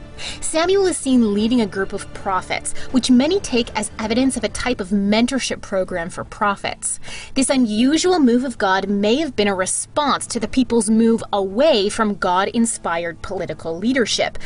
Samuel 0.41 0.87
is 0.87 0.97
seen 0.97 1.33
leading 1.33 1.61
a 1.61 1.65
group 1.65 1.93
of 1.93 2.11
prophets, 2.13 2.73
which 2.91 3.11
many 3.11 3.39
take 3.39 3.73
as 3.77 3.91
evidence 3.99 4.37
of 4.37 4.43
a 4.43 4.49
type 4.49 4.79
of 4.79 4.89
mentorship 4.89 5.61
program 5.61 6.09
for 6.09 6.23
prophets. 6.23 6.99
This 7.33 7.49
unusual 7.49 8.19
move 8.19 8.43
of 8.43 8.57
God 8.57 8.89
may 8.89 9.15
have 9.17 9.35
been 9.35 9.47
a 9.47 9.55
response 9.55 10.27
to 10.27 10.39
the 10.39 10.47
people's 10.47 10.89
move 10.89 11.23
away 11.33 11.89
from 11.89 12.15
God 12.15 12.47
inspired 12.49 13.21
political 13.21 13.77
leadership. 13.77 14.37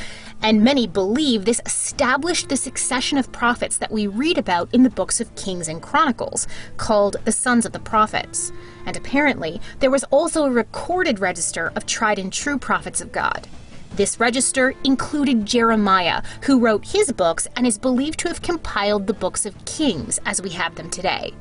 And 0.42 0.64
many 0.64 0.88
believe 0.88 1.44
this 1.44 1.62
established 1.66 2.48
the 2.48 2.56
succession 2.56 3.18
of 3.18 3.32
prophets 3.32 3.78
that 3.78 3.92
we 3.92 4.08
read 4.08 4.38
about 4.38 4.74
in 4.74 4.84
the 4.84 4.90
books 4.90 5.20
of 5.20 5.36
Kings 5.36 5.68
and 5.68 5.82
Chronicles, 5.82 6.48
called 6.78 7.18
the 7.26 7.32
Sons 7.32 7.66
of 7.66 7.74
the 7.74 7.80
Prophets. 7.80 8.52
And 8.86 8.96
apparently, 8.96 9.60
there 9.80 9.92
was 9.92 10.06
also 10.06 10.46
a 10.46 10.50
recorded 10.50 11.20
register 11.20 11.74
of 11.76 11.86
tried 11.86 12.20
and 12.20 12.32
true 12.32 12.58
prophets 12.58 13.02
of 13.02 13.12
God. 13.12 13.48
This 13.96 14.19
register 14.19 14.74
included 14.84 15.46
Jeremiah, 15.46 16.22
who 16.43 16.60
wrote 16.60 16.86
his 16.86 17.12
books 17.12 17.48
and 17.55 17.67
is 17.67 17.77
believed 17.77 18.19
to 18.19 18.27
have 18.27 18.41
compiled 18.41 19.08
the 19.08 19.13
books 19.13 19.46
of 19.46 19.65
Kings 19.65 20.19
as 20.25 20.41
we 20.41 20.51
have 20.51 20.75
them 20.75 20.89
today. 20.89 21.34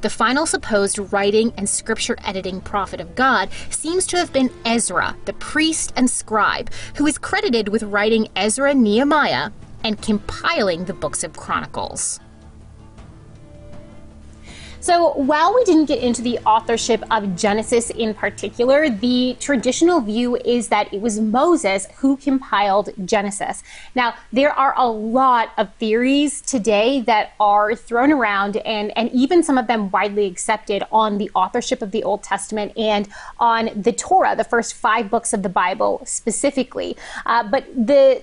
The 0.00 0.10
final 0.10 0.46
supposed 0.46 1.12
writing 1.12 1.52
and 1.56 1.68
scripture 1.68 2.16
editing 2.24 2.60
prophet 2.60 3.00
of 3.00 3.14
God 3.14 3.50
seems 3.70 4.06
to 4.06 4.16
have 4.16 4.32
been 4.32 4.50
Ezra, 4.64 5.16
the 5.24 5.32
priest 5.34 5.92
and 5.96 6.08
scribe, 6.08 6.70
who 6.96 7.06
is 7.06 7.18
credited 7.18 7.68
with 7.68 7.82
writing 7.82 8.28
Ezra 8.36 8.72
Nehemiah 8.72 9.50
and 9.84 10.00
compiling 10.00 10.84
the 10.84 10.94
books 10.94 11.22
of 11.22 11.36
Chronicles. 11.36 12.20
So, 14.80 15.12
while 15.14 15.54
we 15.54 15.64
didn't 15.64 15.86
get 15.86 16.00
into 16.00 16.22
the 16.22 16.38
authorship 16.40 17.02
of 17.10 17.34
Genesis 17.36 17.90
in 17.90 18.14
particular, 18.14 18.88
the 18.90 19.36
traditional 19.40 20.00
view 20.00 20.36
is 20.36 20.68
that 20.68 20.92
it 20.92 21.00
was 21.00 21.18
Moses 21.18 21.86
who 21.96 22.16
compiled 22.16 22.90
Genesis. 23.04 23.62
Now, 23.94 24.14
there 24.32 24.52
are 24.52 24.74
a 24.76 24.86
lot 24.86 25.50
of 25.56 25.74
theories 25.74 26.40
today 26.40 27.00
that 27.02 27.32
are 27.40 27.74
thrown 27.74 28.12
around, 28.12 28.58
and, 28.58 28.96
and 28.96 29.10
even 29.12 29.42
some 29.42 29.56
of 29.58 29.66
them 29.66 29.90
widely 29.90 30.26
accepted 30.26 30.82
on 30.92 31.18
the 31.18 31.30
authorship 31.34 31.80
of 31.80 31.90
the 31.90 32.04
Old 32.04 32.22
Testament 32.22 32.76
and 32.76 33.08
on 33.40 33.70
the 33.74 33.92
Torah, 33.92 34.36
the 34.36 34.44
first 34.44 34.74
five 34.74 35.10
books 35.10 35.32
of 35.32 35.42
the 35.42 35.48
Bible 35.48 36.02
specifically. 36.04 36.96
Uh, 37.24 37.42
but 37.42 37.66
the 37.74 38.22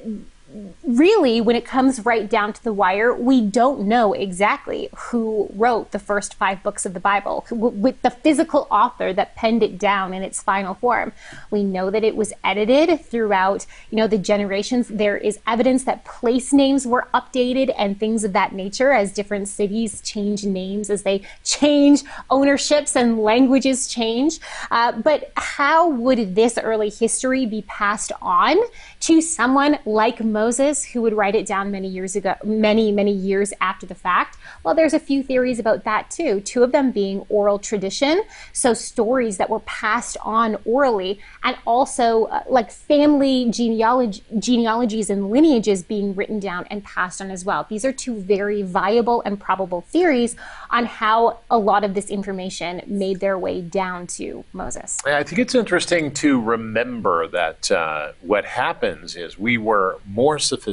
really, 0.97 1.41
when 1.41 1.55
it 1.55 1.65
comes 1.65 2.05
right 2.05 2.29
down 2.29 2.53
to 2.53 2.63
the 2.63 2.73
wire, 2.73 3.13
we 3.13 3.41
don't 3.41 3.81
know 3.81 4.13
exactly 4.13 4.89
who 4.95 5.50
wrote 5.53 5.91
the 5.91 6.00
first 6.00 6.33
five 6.35 6.62
books 6.63 6.85
of 6.85 6.93
the 6.93 7.00
Bible, 7.00 7.45
with 7.51 8.01
the 8.01 8.09
physical 8.09 8.67
author 8.69 9.13
that 9.13 9.36
penned 9.36 9.63
it 9.63 9.77
down 9.77 10.13
in 10.13 10.23
its 10.23 10.41
final 10.41 10.73
form. 10.75 11.12
We 11.51 11.63
know 11.63 11.89
that 11.89 12.03
it 12.03 12.15
was 12.15 12.34
edited 12.43 13.03
throughout, 13.06 13.65
you 13.89 13.97
know, 13.97 14.08
the 14.08 14.17
generations. 14.17 14.88
There 14.88 15.17
is 15.17 15.39
evidence 15.47 15.84
that 15.86 16.06
place 16.06 16.53
names 16.53 16.86
were 16.86 17.08
updated 17.13 17.73
and 17.77 17.99
things 17.99 18.23
of 18.23 18.34
that 18.34 18.53
nature 18.53 18.91
as 18.91 19.12
different 19.12 19.47
cities 19.47 20.01
change 20.01 20.43
names, 20.43 20.89
as 20.89 21.03
they 21.03 21.21
change 21.43 22.03
ownerships 22.29 22.95
and 22.95 23.19
languages 23.19 23.88
change. 23.88 24.39
Uh, 24.71 24.91
but 24.91 25.32
how 25.38 25.89
would 25.89 26.36
this 26.36 26.58
early 26.58 26.89
history 26.89 27.45
be 27.45 27.63
passed 27.63 28.12
on 28.21 28.58
to 28.99 29.21
someone 29.21 29.79
like 29.86 30.23
Moses, 30.23 30.83
who 30.86 31.02
would 31.02 31.13
write 31.13 31.36
it 31.36 31.46
down 31.46 31.72
many 31.72 31.88
years 31.88 32.15
ago, 32.15 32.36
many, 32.43 32.91
many 32.91 33.12
years 33.12 33.54
after 33.62 33.86
the 33.86 33.96
fact? 33.96 34.38
Well, 34.63 34.76
there's 34.76 34.93
a 34.93 35.00
few 35.00 35.24
theories 35.24 35.60
about 35.60 35.84
that 35.86 36.12
too. 36.12 36.41
Two 36.41 36.63
of 36.63 36.72
them 36.72 36.91
being 36.91 37.26
oral 37.30 37.60
tradition, 37.60 38.24
so 38.52 38.74
stories 38.74 39.38
that 39.38 39.50
were 39.50 39.62
passed 39.62 40.17
on 40.22 40.58
orally, 40.65 41.19
and 41.43 41.58
also 41.65 42.26
uh, 42.26 42.43
like 42.48 42.72
family 42.72 43.50
genealogies 43.50 45.10
and 45.10 45.30
lineages 45.30 45.84
being 45.84 46.15
written 46.15 46.39
down 46.39 46.65
and 46.69 46.84
passed 46.84 47.22
on 47.22 47.32
as 47.32 47.46
well. 47.46 47.65
These 47.69 47.86
are 47.86 47.93
two 47.93 48.19
very 48.19 48.62
viable 48.62 49.22
and 49.26 49.39
probable 49.39 49.82
theories 49.82 50.36
on 50.69 50.86
how 50.86 51.39
a 51.50 51.58
lot 51.58 51.84
of 51.84 51.93
this 51.93 52.10
information 52.10 52.82
made 52.88 53.19
their 53.19 53.38
way 53.38 53.62
down 53.62 54.08
to 54.08 54.43
Moses. 54.54 55.00
I 55.06 55.24
think 55.24 55.39
it's 55.39 55.56
interesting 55.56 56.12
to 56.15 56.41
remember 56.41 57.28
that 57.28 57.72
uh, 57.72 58.12
what 58.22 58.46
happens 58.46 59.15
is 59.15 59.38
we 59.38 59.58
were 59.58 60.00
more 60.06 60.39
sophisticated 60.39 60.72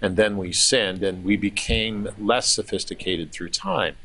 and 0.00 0.16
then 0.16 0.36
we 0.36 0.52
sinned 0.52 1.02
and 1.02 1.24
we 1.24 1.36
became 1.36 2.08
less 2.18 2.52
sophisticated 2.52 3.32
through 3.32 3.50
time. 3.50 3.96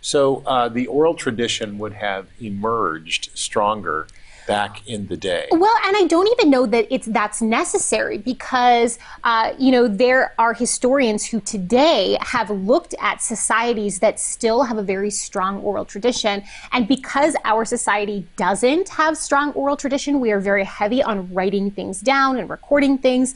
So 0.00 0.42
uh, 0.46 0.68
the 0.68 0.86
oral 0.86 1.14
tradition 1.14 1.78
would 1.78 1.94
have 1.94 2.28
emerged 2.40 3.30
stronger 3.34 4.06
back 4.46 4.86
in 4.86 5.06
the 5.06 5.16
day. 5.16 5.46
Well, 5.50 5.76
and 5.84 5.96
I 5.96 6.06
don't 6.06 6.28
even 6.32 6.50
know 6.50 6.66
that 6.66 6.86
it's 6.90 7.06
that's 7.06 7.40
necessary 7.40 8.18
because 8.18 8.98
uh, 9.24 9.54
you 9.58 9.70
know 9.72 9.88
there 9.88 10.34
are 10.38 10.54
historians 10.54 11.26
who 11.26 11.40
today 11.40 12.16
have 12.20 12.50
looked 12.50 12.94
at 13.00 13.22
societies 13.22 14.00
that 14.00 14.20
still 14.20 14.62
have 14.64 14.78
a 14.78 14.82
very 14.82 15.10
strong 15.10 15.60
oral 15.60 15.84
tradition, 15.84 16.42
and 16.72 16.86
because 16.88 17.36
our 17.44 17.64
society 17.64 18.26
doesn't 18.36 18.88
have 18.90 19.16
strong 19.16 19.52
oral 19.52 19.76
tradition, 19.76 20.20
we 20.20 20.30
are 20.32 20.40
very 20.40 20.64
heavy 20.64 21.02
on 21.02 21.32
writing 21.32 21.70
things 21.70 22.00
down 22.00 22.38
and 22.38 22.50
recording 22.50 22.98
things. 22.98 23.34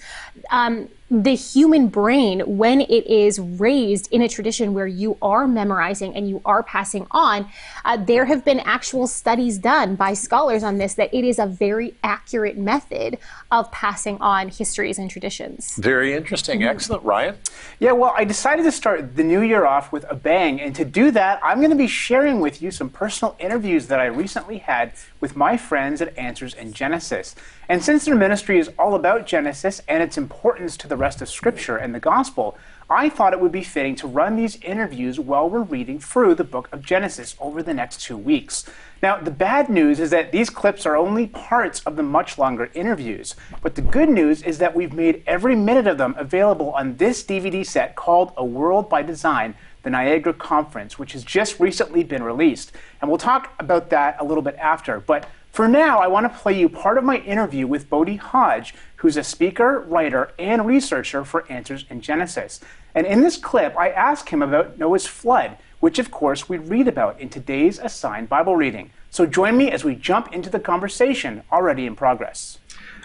Um, 0.51 0.89
the 1.11 1.35
human 1.35 1.89
brain, 1.89 2.41
when 2.59 2.83
it 2.83 3.07
is 3.07 3.41
raised 3.41 4.13
in 4.13 4.21
a 4.21 4.29
tradition 4.29 4.75
where 4.75 4.87
you 4.87 5.17
are 5.23 5.47
memorizing 5.47 6.15
and 6.15 6.29
you 6.29 6.43
are 6.45 6.63
passing 6.63 7.07
on, 7.11 7.49
uh, 7.85 7.97
there 7.97 8.27
have 8.27 8.45
been 8.45 8.61
actual 8.61 9.07
studies 9.07 9.57
done 9.57 9.97
by 9.97 10.13
scholars 10.13 10.63
on 10.63 10.77
this 10.77 10.95
that 10.95 11.13
it 11.15 11.25
is 11.25 11.39
a 11.39 11.47
very 11.47 11.95
accurate 12.05 12.59
method 12.59 13.17
of 13.51 13.71
passing 13.73 14.19
on 14.21 14.49
histories 14.49 14.99
and 14.99 15.11
traditions. 15.11 15.77
Very 15.77 16.13
interesting. 16.13 16.61
Mm-hmm. 16.61 16.69
Excellent. 16.69 17.03
Ryan? 17.05 17.37
Yeah, 17.79 17.93
well, 17.93 18.13
I 18.15 18.25
decided 18.25 18.65
to 18.65 18.73
start 18.73 19.17
the 19.17 19.25
new 19.25 19.41
year 19.41 19.65
off 19.65 19.91
with 19.93 20.05
a 20.11 20.15
bang. 20.15 20.61
And 20.61 20.75
to 20.77 20.85
do 20.85 21.11
that, 21.13 21.41
I'm 21.43 21.59
going 21.59 21.71
to 21.71 21.77
be 21.77 21.87
sharing 21.87 22.41
with 22.41 22.61
you 22.61 22.71
some 22.71 22.91
personal 22.91 23.35
interviews 23.39 23.87
that 23.87 23.99
I 23.99 24.07
recently 24.07 24.59
had 24.59 24.93
with 25.21 25.37
my 25.37 25.57
friends 25.57 26.03
at 26.03 26.17
Answers 26.19 26.53
in 26.53 26.75
Genesis. 26.75 27.35
And 27.69 27.83
since 27.83 28.05
their 28.05 28.15
ministry 28.15 28.59
is 28.59 28.71
all 28.79 28.95
about 28.95 29.27
Genesis 29.27 29.83
and 29.89 30.03
its 30.03 30.17
importance 30.17 30.77
to 30.79 30.89
the 30.89 30.97
rest 30.99 31.23
of 31.23 31.29
Scripture 31.29 31.77
and 31.77 31.95
the 31.95 32.01
Gospel, 32.01 32.59
I 32.91 33.09
thought 33.09 33.33
it 33.33 33.41
would 33.41 33.53
be 33.53 33.63
fitting 33.63 33.97
to 33.97 34.07
run 34.07 34.37
these 34.37 34.57
interviews 34.63 35.21
while 35.21 35.49
we're 35.49 35.63
reading 35.63 35.99
through 35.99 36.35
the 36.35 36.45
book 36.45 36.69
of 36.73 36.85
Genesis 36.85 37.37
over 37.39 37.63
the 37.63 37.75
next 37.75 38.01
two 38.01 38.17
weeks. 38.17 38.65
Now, 39.03 39.19
the 39.19 39.31
bad 39.31 39.69
news 39.69 40.01
is 40.01 40.11
that 40.11 40.33
these 40.33 40.51
clips 40.51 40.87
are 40.87 40.97
only 40.97 41.27
parts 41.27 41.81
of 41.81 41.97
the 41.97 42.03
much 42.03 42.39
longer 42.39 42.71
interviews. 42.75 43.37
But 43.63 43.75
the 43.75 43.83
good 43.83 44.09
news 44.09 44.43
is 44.43 44.59
that 44.59 44.75
we've 44.75 44.93
made 44.93 45.23
every 45.27 45.55
minute 45.55 45.87
of 45.87 45.99
them 45.99 46.15
available 46.19 46.71
on 46.73 46.97
this 46.97 47.23
DVD 47.23 47.65
set 47.65 47.95
called 47.95 48.33
A 48.37 48.45
World 48.45 48.89
by 48.89 49.03
Design 49.03 49.55
the 49.83 49.91
Niagara 49.91 50.35
Conference, 50.35 50.99
which 50.99 51.13
has 51.13 51.25
just 51.25 51.61
recently 51.61 52.03
been 52.05 52.23
released. 52.23 52.73
And 53.01 53.09
we'll 53.09 53.19
talk 53.19 53.55
about 53.59 53.91
that 53.91 54.17
a 54.19 54.25
little 54.25 54.43
bit 54.43 54.57
after. 54.57 55.01
But 55.01 55.29
for 55.53 55.67
now, 55.67 55.99
I 55.99 56.07
want 56.07 56.33
to 56.33 56.39
play 56.39 56.59
you 56.59 56.69
part 56.69 56.99
of 56.99 57.05
my 57.05 57.17
interview 57.19 57.67
with 57.67 57.91
Bodie 57.91 58.17
Hodge, 58.17 58.75
who's 58.97 59.17
a 59.17 59.25
speaker, 59.25 59.81
writer, 59.81 60.31
and 60.39 60.67
researcher 60.67 61.25
for 61.25 61.51
Answers 61.51 61.85
in 61.91 62.01
Genesis. 62.01 62.61
And 62.95 63.07
in 63.07 63.23
this 63.23 63.37
clip, 63.37 63.77
I 63.77 63.91
ask 63.91 64.29
him 64.29 64.43
about 64.43 64.79
Noah's 64.79 65.07
flood, 65.07 65.57
which 65.81 65.99
of 65.99 66.11
course 66.11 66.49
we 66.49 66.59
read 66.59 66.89
about 66.89 67.21
in 67.21 67.29
today's 67.29 67.79
assigned 67.79 68.29
Bible 68.29 68.57
reading. 68.57 68.91
So 69.11 69.27
join 69.27 69.57
me 69.57 69.71
as 69.71 69.85
we 69.85 69.95
jump 69.95 70.33
into 70.33 70.51
the 70.51 70.61
conversation 70.61 71.43
already 71.51 71.87
in 71.87 71.97
progress. 71.97 72.59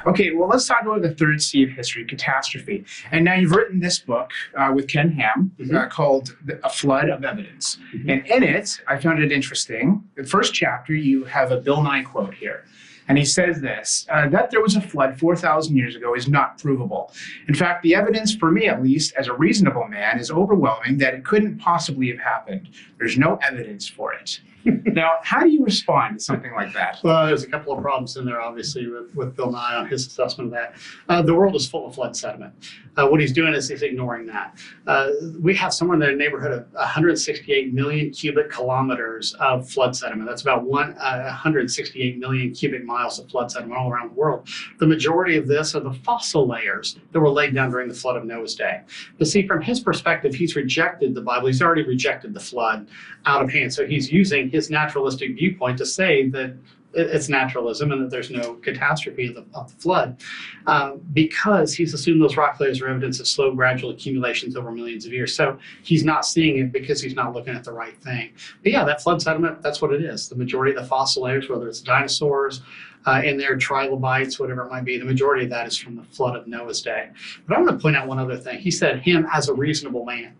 Okay, 0.06 0.32
well, 0.32 0.50
let's 0.50 0.68
talk 0.68 0.82
about 0.82 1.02
the 1.02 1.14
third 1.14 1.42
C 1.42 1.64
of 1.64 1.70
history, 1.70 2.04
catastrophe. 2.06 2.86
And 3.12 3.24
now 3.24 3.36
you've 3.36 3.52
written 3.52 3.80
this 3.80 4.00
book 4.00 4.32
uh, 4.58 4.72
with 4.76 4.88
Ken 4.88 5.12
Ham 5.12 5.52
mm-hmm. 5.58 5.76
uh, 5.76 5.88
called 5.88 6.36
A 6.64 6.70
Flood 6.70 7.10
of 7.10 7.24
Evidence. 7.24 7.78
Mm-hmm. 7.96 8.10
And 8.10 8.28
in 8.28 8.44
it, 8.44 8.82
I 8.88 8.98
found 8.98 9.24
it 9.24 9.32
interesting. 9.32 10.04
The 10.16 10.26
first 10.26 10.54
chapter, 10.54 10.94
you 10.94 11.24
have 11.26 11.52
a 11.52 11.58
Bill 11.58 11.82
Nye 11.82 12.04
quote 12.04 12.34
here. 12.34 12.66
And 13.08 13.18
he 13.18 13.26
says 13.26 13.60
this 13.60 14.08
uh, 14.10 14.30
that 14.30 14.50
there 14.50 14.62
was 14.62 14.76
a 14.76 14.82
flood 14.82 15.20
4,000 15.20 15.76
years 15.76 15.96
ago 15.96 16.16
is 16.16 16.28
not 16.28 16.58
provable. 16.58 17.12
In 17.50 17.54
fact, 17.54 17.84
the 17.84 17.96
evidence, 17.96 18.34
for 18.34 18.50
me 18.50 18.68
at 18.68 18.82
least, 18.82 19.14
as 19.18 19.28
a 19.28 19.34
reasonable 19.34 19.88
man, 19.88 20.20
is 20.20 20.32
overwhelming 20.32 20.98
that 21.00 21.14
it 21.14 21.26
couldn't 21.26 21.58
possibly 21.58 22.10
have 22.10 22.20
happened. 22.20 22.70
There's 22.98 23.18
no 23.18 23.40
evidence 23.42 23.88
for 23.88 24.14
it. 24.14 24.40
Now, 24.66 25.18
how 25.24 25.42
do 25.42 25.50
you 25.50 25.64
respond 25.64 26.20
to 26.20 26.24
something 26.24 26.52
like 26.54 26.74
that? 26.74 27.00
Well, 27.04 27.28
there's 27.28 27.44
a 27.44 27.48
couple 27.48 27.74
of 27.74 27.82
problems 27.82 28.16
in 28.18 28.26
there, 28.26 28.42
obviously, 28.42 28.88
with, 28.88 29.14
with 29.16 29.36
Bill 29.36 29.52
Nye 29.52 29.76
on 29.76 29.88
his 29.88 30.08
assessment 30.08 30.48
of 30.48 30.54
that. 30.54 30.76
Uh, 31.10 31.22
the 31.22 31.34
world 31.34 31.56
is 31.56 31.68
full 31.68 31.88
of 31.88 31.96
flood 31.96 32.16
sediment. 32.16 32.54
Uh, 32.96 33.08
what 33.08 33.20
he's 33.20 33.34
doing 33.34 33.54
is 33.54 33.68
he's 33.68 33.82
ignoring 33.82 34.26
that. 34.28 34.58
Uh, 34.86 35.10
we 35.42 35.56
have 35.56 35.74
somewhere 35.74 35.96
in 35.96 36.18
the 36.18 36.24
neighborhood 36.24 36.52
of 36.52 36.72
168 36.74 37.74
million 37.74 38.12
cubic 38.12 38.52
kilometers 38.52 39.34
of 39.40 39.68
flood 39.68 39.96
sediment. 39.96 40.30
That's 40.30 40.44
about 40.44 40.64
one, 40.64 40.94
uh, 40.94 41.24
168 41.24 42.20
million 42.20 42.54
cubic 42.54 42.84
miles 42.86 43.20
of 43.20 43.30
flood 43.30 43.52
sediment 43.52 43.78
all 43.80 43.92
around 43.92 44.12
the 44.12 44.16
world. 44.16 44.48
The 44.80 44.86
majority 44.86 45.38
of 45.38 45.48
this 45.48 45.76
are 45.76 45.80
the 45.80 45.94
fossil 45.94 46.48
layers 46.48 47.00
that 47.12 47.20
were 47.20 47.30
laid 47.30 47.56
down 47.56 47.72
during 47.72 47.88
the 47.88 47.96
flood 47.96 48.16
of 48.16 48.26
Noah's 48.26 48.56
day. 48.56 48.82
But 49.18 49.28
see, 49.28 49.48
from 49.48 49.62
his 49.62 49.80
perspective, 49.80 50.36
he's 50.36 50.56
rejected 50.56 51.16
the 51.16 51.22
Bible. 51.22 51.48
He's 51.48 51.62
already 51.62 51.84
rejected 51.84 52.34
the 52.34 52.40
flood 52.40 52.88
out 53.26 53.42
of 53.42 53.52
hand. 53.52 53.74
So 53.74 53.88
he's 53.88 54.12
using 54.12 54.50
his 54.54 54.70
naturalistic 54.70 55.36
viewpoint 55.36 55.80
to 55.80 55.86
say 55.86 56.30
that 56.30 56.56
it's 56.94 57.28
naturalism 57.28 57.92
and 57.92 58.04
that 58.04 58.12
there's 58.12 58.30
no 58.30 58.54
catastrophe 58.56 59.26
of 59.26 59.34
the, 59.34 59.46
of 59.56 59.74
the 59.74 59.82
flood. 59.82 60.22
Um, 60.68 61.02
because 61.12 61.74
he's 61.74 61.92
assumed 61.96 62.22
those 62.22 62.38
rock 62.38 62.60
layers 62.60 62.82
are 62.82 62.88
evidence 62.88 63.20
of 63.20 63.28
slow 63.28 63.52
gradual 63.56 63.90
accumulations 63.90 64.56
over 64.56 64.72
millions 64.72 65.08
of 65.08 65.12
years. 65.12 65.36
So 65.36 65.58
he's 65.82 66.04
not 66.04 66.24
seeing 66.24 66.60
it 66.60 66.72
because 66.72 67.02
he's 67.02 67.16
not 67.16 67.34
looking 67.34 67.56
at 67.56 67.64
the 67.64 67.74
right 67.74 67.98
thing. 68.04 68.34
But 68.62 68.72
yeah 68.72 68.84
that 68.84 69.02
flood 69.02 69.24
sediment 69.24 69.64
that's 69.64 69.82
what 69.82 69.92
it 69.92 70.04
is. 70.04 70.30
The 70.30 70.36
majority 70.36 70.76
of 70.76 70.84
the 70.84 70.88
fossil 70.88 71.24
layers 71.24 71.50
whether 71.50 71.68
it's 71.68 71.82
dinosaurs 71.82 72.62
uh, 73.06 73.22
in 73.24 73.38
their 73.38 73.58
trilobites, 73.58 74.40
whatever 74.40 74.64
it 74.64 74.72
might 74.72 74.86
be. 74.86 74.98
The 74.98 75.06
majority 75.06 75.46
of 75.46 75.50
that 75.52 75.68
is 75.68 75.78
from 75.78 75.96
the 75.96 76.04
flood 76.04 76.36
of 76.36 76.48
Noah's 76.48 76.82
day. 76.82 77.10
But 77.48 77.58
I 77.58 77.62
want 77.62 77.72
to 77.72 77.82
point 77.82 77.96
out 77.96 78.08
one 78.08 78.20
other 78.20 78.38
thing. 78.38 78.60
He 78.60 78.72
said 78.72 79.00
him 79.00 79.28
as 79.32 79.50
a 79.50 79.54
reasonable 79.54 80.06
man. 80.06 80.36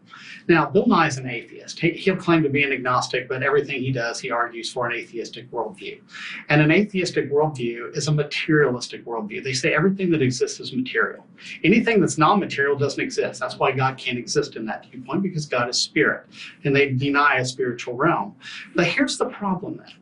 Now, 0.48 0.66
Bill 0.66 0.86
Nye 0.88 1.08
is 1.08 1.18
an 1.18 1.30
atheist. 1.30 1.80
He, 1.80 1.92
he'll 1.92 2.18
claim 2.18 2.44
to 2.44 2.50
be 2.50 2.64
an 2.64 2.74
agnostic, 2.74 3.30
but 3.30 3.44
everything 3.44 3.82
he 3.82 3.92
does, 3.92 4.20
he 4.20 4.30
argues 4.30 4.72
for 4.72 4.88
an 4.88 4.94
atheistic 4.94 5.50
worldview. 5.52 6.02
And 6.50 6.62
an 6.62 6.72
atheistic 6.72 7.32
worldview 7.32 7.96
is 7.96 8.08
a 8.08 8.12
materialistic 8.12 9.06
worldview. 9.06 9.44
They 9.44 9.54
say 9.54 9.74
everything 9.74 10.10
that 10.12 10.22
exists 10.22 10.60
is 10.60 10.74
material. 10.74 11.26
Anything 11.64 12.02
that's 12.02 12.18
non 12.18 12.40
material 12.40 12.78
doesn't 12.78 13.02
exist. 13.02 13.40
That's 13.40 13.58
why 13.58 13.72
God 13.72 13.98
can't 13.98 14.18
exist 14.18 14.56
in 14.56 14.66
that 14.66 14.86
viewpoint, 14.86 15.24
because 15.24 15.46
God 15.46 15.70
is 15.70 15.82
spirit. 15.82 16.26
And 16.66 16.76
they 16.76 16.92
deny 16.92 17.36
a 17.36 17.46
spiritual 17.46 17.96
realm. 17.96 18.36
But 18.76 18.88
here's 18.88 19.18
the 19.18 19.28
problem 19.28 19.78
then 19.78 19.94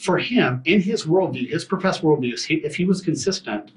for 0.00 0.16
him, 0.16 0.62
in 0.64 0.80
his 0.80 1.04
worldview, 1.04 1.50
his 1.50 1.64
professed 1.64 2.02
worldview, 2.02 2.34
if 2.64 2.74
he 2.74 2.86
was 2.86 3.02
consistent, 3.02 3.72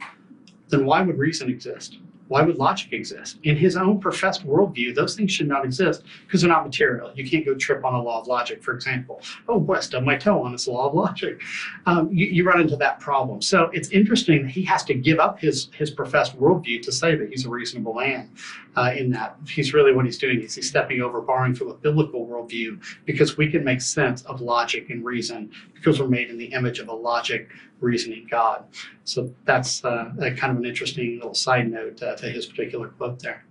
then 0.70 0.86
why 0.86 1.02
would 1.02 1.18
reason 1.18 1.50
exist? 1.50 1.98
Why 2.30 2.42
would 2.42 2.58
logic 2.58 2.94
exist? 2.94 3.40
In 3.44 3.58
his 3.58 3.76
own 3.76 4.00
professed 4.00 4.48
worldview, 4.48 4.96
those 4.96 5.16
things 5.16 5.32
should 5.32 5.48
not 5.48 5.66
exist 5.66 6.04
because 6.26 6.42
they're 6.42 6.50
not 6.50 6.64
material. 6.64 7.12
You 7.14 7.30
can't 7.30 7.46
go 7.46 7.54
trip 7.54 7.84
on 7.84 7.94
a 7.94 8.02
law 8.02 8.22
of 8.22 8.28
logic, 8.28 8.64
for 8.64 8.74
example. 8.74 9.22
Oh, 9.48 9.60
boy, 9.60 9.76
I 9.76 9.80
stubbed 9.82 10.06
my 10.06 10.16
toe 10.16 10.42
on 10.42 10.52
this 10.52 10.68
law 10.68 10.88
of 10.88 10.96
logic. 10.96 11.42
Um, 11.86 12.10
you, 12.12 12.26
you, 12.26 12.44
run 12.44 12.62
into 12.62 12.78
that 12.78 13.00
problem. 13.00 13.42
So 13.42 13.70
it's 13.74 13.90
interesting 13.90 14.44
that 14.44 14.52
he 14.52 14.64
has 14.64 14.84
to 14.86 14.94
give 14.94 15.20
up 15.20 15.40
his, 15.40 15.70
his 15.78 15.92
professed 15.92 16.40
worldview 16.40 16.82
to 16.84 16.92
say 16.92 17.16
that 17.16 17.30
he's 17.30 17.46
a 17.46 17.50
reasonable 17.50 17.94
man 17.94 18.32
uh, 18.76 18.94
in 18.96 19.12
that. 19.12 19.38
He's 19.48 19.74
really 19.74 19.94
what 19.94 20.06
he's 20.06 20.18
doing 20.18 20.42
is 20.42 20.56
he's 20.56 20.68
stepping 20.68 21.02
over, 21.02 21.22
borrowing 21.22 21.54
from 21.54 21.70
a 21.70 21.76
biblical 21.76 22.26
worldview 22.26 22.82
because 23.06 23.38
we 23.38 23.52
can 23.52 23.64
make 23.64 23.82
sense 23.82 24.24
of 24.24 24.42
logic 24.42 24.90
and 24.90 25.04
reason 25.04 25.52
because 25.84 26.00
we're 26.00 26.08
made 26.08 26.30
in 26.30 26.38
the 26.38 26.46
image 26.46 26.80
of 26.80 26.88
a 26.88 26.94
logic 26.94 27.50
reasoning 27.82 28.26
God. 28.32 28.64
So 29.04 29.34
that's 29.44 29.84
uh, 29.84 30.14
kind 30.18 30.52
of 30.52 30.58
an 30.58 30.66
interesting 30.66 31.16
little 31.16 31.34
side 31.34 31.70
note 31.70 32.02
uh, 32.02 32.16
to 32.16 32.30
his 32.30 32.46
particular 32.46 32.88
quote 32.88 33.20
there. 33.20 33.46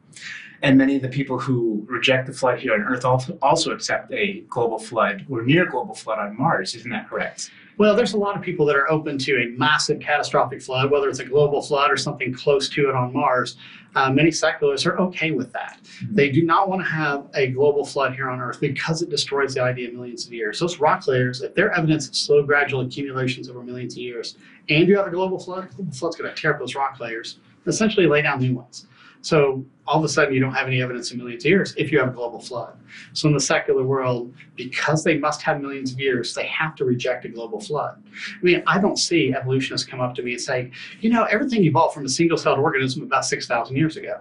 And 0.63 0.79
many 0.79 0.97
of 0.97 1.03
the 1.03 1.09
people 1.09 1.39
who 1.39 1.85
reject 1.89 2.27
the 2.27 2.33
flood 2.33 2.61
here 2.61 2.73
on 2.73 2.81
Earth 2.83 3.05
also 3.05 3.73
accept 3.73 4.13
a 4.13 4.41
global 4.49 4.79
flood 4.79 5.27
or 5.29 5.43
near 5.43 5.67
global 5.67 5.95
flood 5.95 6.21
on 6.21 6.39
Mars. 6.39 6.75
Isn't 6.75 6.91
that 6.93 7.09
correct? 7.11 7.51
Well, 7.79 7.97
there's 7.97 8.13
a 8.13 8.19
lot 8.19 8.37
of 8.37 8.43
people 8.43 8.67
that 8.67 8.77
are 8.77 8.91
open 8.91 9.19
to 9.19 9.43
a 9.43 9.59
massive 9.59 9.99
catastrophic 10.01 10.63
flood, 10.63 10.91
whether 10.91 11.09
it's 11.09 11.21
a 11.21 11.25
global 11.25 11.63
flood 11.63 11.91
or 11.91 11.97
something 11.97 12.33
close 12.33 12.69
to 12.71 12.89
it 12.89 12.95
on 12.95 13.13
Mars. 13.13 13.57
Uh, 13.95 14.11
many 14.11 14.31
secularists 14.31 14.87
are 14.87 14.99
okay 14.99 15.33
with 15.33 15.53
that. 15.53 15.79
Mm-hmm. 15.83 16.15
They 16.15 16.31
do 16.31 16.43
not 16.43 16.69
want 16.69 16.83
to 16.83 16.89
have 16.89 17.29
a 17.35 17.49
global 17.49 17.85
flood 17.85 18.15
here 18.15 18.31
on 18.31 18.41
Earth 18.41 18.61
because 18.61 19.03
it 19.03 19.11
destroys 19.11 19.55
the 19.55 19.63
idea 19.63 19.89
of 19.89 19.95
millions 19.95 20.27
of 20.27 20.33
years. 20.33 20.61
Those 20.61 20.81
rock 20.81 21.07
layers, 21.07 21.43
if 21.43 21.55
they're 21.55 21.73
evidence 21.73 22.09
of 22.09 22.17
slow, 22.17 22.43
gradual 22.43 22.81
accumulations 22.81 23.49
over 23.49 23.63
millions 23.63 23.95
of 23.95 23.99
years, 23.99 24.37
and 24.69 24.89
you 24.89 24.97
have 24.97 25.07
a 25.07 25.11
global 25.11 25.39
flood, 25.39 25.69
global 25.77 25.93
flood's 25.93 26.17
going 26.17 26.35
to 26.35 26.41
tear 26.41 26.55
up 26.55 26.59
those 26.59 26.75
rock 26.75 27.01
layers, 27.01 27.39
essentially 27.67 28.07
lay 28.07 28.23
down 28.23 28.41
new 28.41 28.55
ones. 28.55 28.87
So 29.23 29.65
all 29.87 29.99
of 29.99 30.05
a 30.05 30.09
sudden, 30.09 30.35
you 30.35 30.41
don't 30.41 30.53
have 30.53 30.67
any 30.67 30.83
evidence 30.83 31.13
in 31.13 31.19
millions 31.19 31.45
of 31.45 31.49
years 31.49 31.75
if 31.77 31.91
you 31.91 31.99
have 31.99 32.09
a 32.09 32.13
global 32.13 32.41
flood. 32.41 32.77
So 33.15 33.29
in 33.29 33.35
the 33.35 33.41
secular 33.41 33.85
world, 33.85 34.35
because 34.57 35.03
they 35.05 35.17
must 35.17 35.43
have 35.43 35.61
millions 35.61 35.93
of 35.93 36.01
years, 36.01 36.35
they 36.35 36.47
have 36.47 36.75
to 36.77 36.85
reject 36.85 37.25
a 37.25 37.29
global 37.29 37.61
flood. 37.61 38.03
I 38.05 38.45
mean, 38.45 38.63
I 38.67 38.81
don't 38.81 38.99
see 38.99 39.33
evolutionists 39.33 39.87
come 39.87 40.01
up 40.01 40.15
to 40.17 40.23
me 40.23 40.33
and 40.33 40.41
say, 40.41 40.71
you 41.01 41.11
know, 41.11 41.25
everything 41.25 41.65
evolved 41.65 41.95
from 41.95 42.05
a 42.05 42.09
single-celled 42.09 42.59
organism 42.59 43.03
about 43.03 43.25
6,000 43.25 43.77
years 43.77 43.97
ago. 43.97 44.21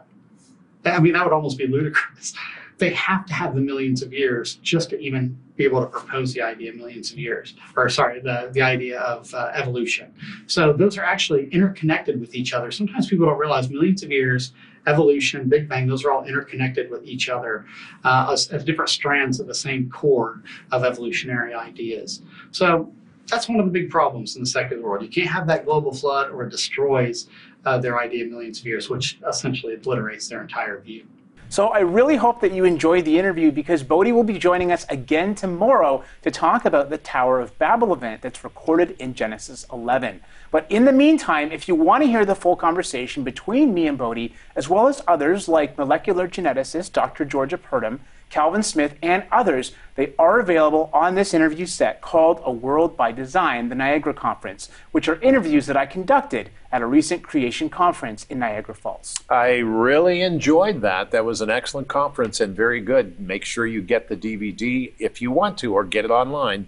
I 0.85 0.99
mean, 0.99 1.13
that 1.13 1.23
would 1.23 1.33
almost 1.33 1.57
be 1.57 1.67
ludicrous. 1.67 2.33
They 2.77 2.95
have 2.95 3.27
to 3.27 3.33
have 3.35 3.53
the 3.53 3.61
millions 3.61 4.01
of 4.01 4.11
years 4.11 4.55
just 4.55 4.89
to 4.89 4.99
even 4.99 5.37
be 5.55 5.65
able 5.65 5.81
to 5.81 5.85
propose 5.85 6.33
the 6.33 6.41
idea 6.41 6.71
of 6.71 6.77
millions 6.77 7.11
of 7.11 7.19
years, 7.19 7.53
or 7.77 7.87
sorry, 7.89 8.21
the, 8.21 8.49
the 8.53 8.63
idea 8.63 8.99
of 9.01 9.31
uh, 9.35 9.51
evolution. 9.53 10.11
So 10.47 10.73
those 10.73 10.97
are 10.97 11.03
actually 11.03 11.47
interconnected 11.49 12.19
with 12.19 12.33
each 12.33 12.53
other. 12.53 12.71
Sometimes 12.71 13.07
people 13.07 13.27
don't 13.27 13.37
realize 13.37 13.69
millions 13.69 14.01
of 14.01 14.09
years 14.09 14.53
evolution, 14.87 15.47
Big 15.47 15.69
Bang, 15.69 15.87
those 15.87 16.03
are 16.05 16.11
all 16.11 16.23
interconnected 16.23 16.89
with 16.89 17.05
each 17.05 17.29
other 17.29 17.65
uh, 18.03 18.29
as, 18.31 18.49
as, 18.49 18.63
different 18.63 18.89
strands 18.89 19.39
of 19.39 19.47
the 19.47 19.53
same 19.53 19.89
cord 19.89 20.43
of 20.71 20.83
evolutionary 20.83 21.53
ideas. 21.53 22.21
So 22.51 22.91
that's 23.27 23.47
one 23.47 23.59
of 23.59 23.65
the 23.65 23.71
big 23.71 23.89
problems 23.89 24.35
in 24.35 24.41
the 24.41 24.49
secular 24.49 24.81
world. 24.81 25.03
You 25.03 25.09
can't 25.09 25.29
have 25.29 25.47
that 25.47 25.65
global 25.65 25.93
flood 25.93 26.31
or 26.31 26.43
it 26.43 26.49
destroys 26.49 27.27
uh, 27.65 27.77
their 27.77 27.99
idea 27.99 28.25
of 28.25 28.31
millions 28.31 28.59
of 28.59 28.65
years, 28.65 28.89
which 28.89 29.19
essentially 29.27 29.73
obliterates 29.75 30.27
their 30.27 30.41
entire 30.41 30.79
view. 30.79 31.05
So 31.51 31.67
I 31.67 31.79
really 31.79 32.15
hope 32.15 32.39
that 32.39 32.53
you 32.53 32.63
enjoyed 32.63 33.03
the 33.03 33.19
interview 33.19 33.51
because 33.51 33.83
Bodie 33.83 34.13
will 34.13 34.23
be 34.23 34.39
joining 34.39 34.71
us 34.71 34.85
again 34.87 35.35
tomorrow 35.35 36.01
to 36.21 36.31
talk 36.31 36.63
about 36.63 36.89
the 36.89 36.97
Tower 36.97 37.41
of 37.41 37.59
Babel 37.59 37.91
event 37.91 38.21
that's 38.21 38.45
recorded 38.45 38.95
in 38.99 39.13
Genesis 39.13 39.65
11. 39.69 40.21
But 40.49 40.65
in 40.69 40.85
the 40.85 40.93
meantime, 40.93 41.51
if 41.51 41.67
you 41.67 41.75
want 41.75 42.03
to 42.03 42.09
hear 42.09 42.23
the 42.23 42.35
full 42.35 42.55
conversation 42.55 43.25
between 43.25 43.73
me 43.73 43.85
and 43.85 43.97
Bodie, 43.97 44.33
as 44.55 44.69
well 44.69 44.87
as 44.87 45.01
others 45.09 45.49
like 45.49 45.77
molecular 45.77 46.25
geneticist 46.25 46.93
Dr. 46.93 47.25
Georgia 47.25 47.57
Purdom, 47.57 47.99
Calvin 48.31 48.63
Smith, 48.63 48.95
and 49.03 49.25
others, 49.31 49.73
they 49.95 50.13
are 50.17 50.39
available 50.39 50.89
on 50.93 51.15
this 51.15 51.33
interview 51.33 51.65
set 51.65 52.01
called 52.01 52.41
A 52.43 52.51
World 52.51 52.95
by 52.95 53.11
Design, 53.11 53.67
the 53.67 53.75
Niagara 53.75 54.13
Conference, 54.13 54.69
which 54.91 55.07
are 55.09 55.21
interviews 55.21 55.65
that 55.67 55.75
I 55.75 55.85
conducted 55.85 56.49
at 56.71 56.81
a 56.81 56.85
recent 56.85 57.23
creation 57.23 57.69
conference 57.69 58.25
in 58.29 58.39
Niagara 58.39 58.73
Falls. 58.73 59.15
I 59.29 59.57
really 59.57 60.21
enjoyed 60.21 60.81
that. 60.81 61.11
That 61.11 61.25
was 61.25 61.41
an 61.41 61.49
excellent 61.49 61.89
conference 61.89 62.39
and 62.39 62.55
very 62.55 62.79
good. 62.79 63.19
Make 63.19 63.43
sure 63.43 63.67
you 63.67 63.81
get 63.81 64.07
the 64.07 64.15
DVD 64.15 64.93
if 64.97 65.21
you 65.21 65.29
want 65.29 65.57
to 65.59 65.73
or 65.73 65.83
get 65.83 66.05
it 66.05 66.11
online 66.11 66.67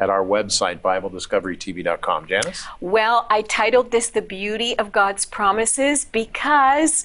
at 0.00 0.08
our 0.08 0.24
website, 0.24 0.80
BibleDiscoveryTV.com. 0.80 2.26
Janice? 2.26 2.64
Well, 2.80 3.26
I 3.28 3.42
titled 3.42 3.90
this 3.90 4.08
The 4.08 4.22
Beauty 4.22 4.76
of 4.78 4.90
God's 4.90 5.26
Promises 5.26 6.06
because 6.06 7.04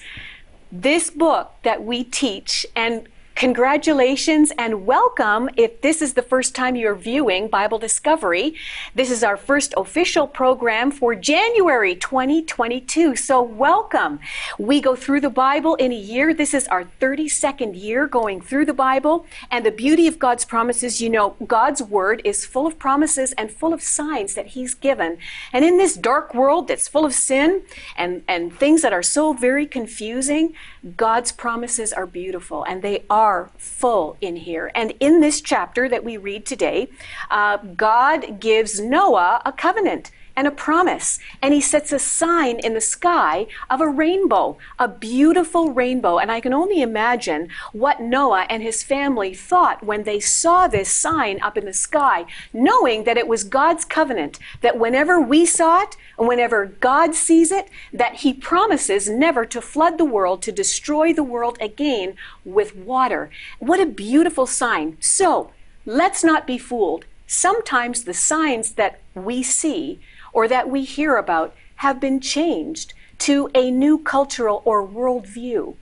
this 0.72 1.10
book 1.10 1.54
that 1.64 1.84
we 1.84 2.06
teach 2.06 2.66
and 2.76 3.08
Congratulations 3.38 4.52
and 4.58 4.88
welcome 4.88 5.48
if 5.56 5.82
this 5.82 6.02
is 6.02 6.16
the 6.16 6.24
first 6.24 6.56
time 6.56 6.76
you're 6.76 6.96
viewing 6.96 7.48
Bible 7.48 7.78
Discovery. 7.78 8.56
This 8.96 9.12
is 9.12 9.24
our 9.24 9.38
first 9.38 9.76
official 9.78 10.26
program 10.26 10.90
for 10.90 11.14
January 11.14 11.96
2022. 11.96 13.16
So, 13.16 13.44
welcome. 13.44 14.20
We 14.58 14.82
go 14.82 14.96
through 14.96 15.22
the 15.22 15.30
Bible 15.30 15.76
in 15.76 15.92
a 15.92 15.96
year. 15.96 16.34
This 16.34 16.56
is 16.56 16.68
our 16.70 16.86
32nd 17.00 17.80
year 17.80 18.08
going 18.08 18.42
through 18.42 18.66
the 18.66 18.74
Bible. 18.74 19.28
And 19.52 19.64
the 19.64 19.70
beauty 19.70 20.08
of 20.08 20.18
God's 20.18 20.44
promises, 20.44 21.00
you 21.00 21.12
know, 21.12 21.36
God's 21.46 21.84
Word 21.84 22.24
is 22.26 22.44
full 22.44 22.66
of 22.66 22.80
promises 22.80 23.34
and 23.34 23.52
full 23.52 23.72
of 23.72 23.84
signs 23.84 24.34
that 24.34 24.48
He's 24.48 24.74
given. 24.74 25.20
And 25.54 25.64
in 25.64 25.78
this 25.78 25.96
dark 25.96 26.34
world 26.34 26.68
that's 26.68 26.88
full 26.88 27.06
of 27.06 27.14
sin 27.14 27.62
and, 27.96 28.24
and 28.28 28.52
things 28.52 28.82
that 28.82 28.94
are 28.94 29.04
so 29.04 29.34
very 29.34 29.68
confusing, 29.68 30.56
God's 30.96 31.32
promises 31.32 31.94
are 31.94 32.08
beautiful 32.08 32.64
and 32.64 32.82
they 32.82 33.06
are 33.12 33.27
full 33.58 34.18
in 34.22 34.36
here. 34.36 34.72
And 34.74 34.94
in 35.00 35.22
this 35.22 35.42
chapter 35.42 35.90
that 35.90 36.04
we 36.04 36.18
read 36.18 36.46
today, 36.46 36.90
uh, 37.30 37.58
God 37.58 38.40
gives 38.40 38.80
Noah 38.80 39.42
a 39.46 39.52
covenant 39.52 40.12
and 40.38 40.48
a 40.48 40.52
promise. 40.52 41.18
And 41.42 41.54
he 41.54 41.60
sets 41.60 41.92
a 41.92 42.00
sign 42.00 42.60
in 42.60 42.76
the 42.76 42.80
sky 42.80 43.48
of 43.72 43.82
a 43.82 43.90
rainbow, 43.90 44.58
a 44.78 44.88
beautiful 44.88 45.74
rainbow. 45.74 46.20
And 46.20 46.32
I 46.32 46.40
can 46.40 46.54
only 46.54 46.82
imagine 46.82 47.50
what 47.74 48.00
Noah 48.00 48.46
and 48.48 48.62
his 48.62 48.84
family 48.84 49.34
thought 49.34 49.84
when 49.84 50.04
they 50.04 50.20
saw 50.20 50.68
this 50.68 50.90
sign 50.90 51.40
up 51.42 51.58
in 51.58 51.66
the 51.66 51.74
sky, 51.74 52.26
knowing 52.54 53.04
that 53.04 53.18
it 53.18 53.28
was 53.28 53.44
God's 53.44 53.84
covenant, 53.84 54.38
that 54.62 54.78
whenever 54.78 55.20
we 55.20 55.46
saw 55.46 55.82
it, 55.82 55.98
and 56.20 56.28
whenever 56.28 56.66
God 56.66 57.16
sees 57.16 57.52
it, 57.52 57.70
that 57.92 58.18
he 58.18 58.34
promises 58.34 59.10
never 59.10 59.46
to 59.46 59.62
flood 59.62 59.98
the 59.98 60.06
world, 60.06 60.42
to 60.44 60.52
destroy 60.52 61.14
the 61.14 61.24
world 61.24 61.58
again 61.60 62.16
with 62.46 62.76
water. 62.76 63.30
What 63.60 63.80
a 63.80 63.86
beautiful 63.86 64.46
sign. 64.46 64.98
So, 65.00 65.52
let's 65.86 66.24
not 66.24 66.46
be 66.46 66.58
fooled 66.58 67.06
sometimes 67.28 68.06
the 68.06 68.14
signs 68.14 68.72
that 68.72 69.00
we 69.14 69.44
see 69.44 70.00
or 70.38 70.48
that 70.48 70.70
we 70.70 70.84
hear 70.84 71.16
about 71.16 71.52
have 71.78 72.00
been 72.00 72.20
changed 72.20 72.94
to 73.18 73.50
a 73.56 73.72
new 73.72 73.98
cultural 73.98 74.62
or 74.66 74.88
worldview. 74.88 75.74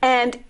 And 0.00 0.44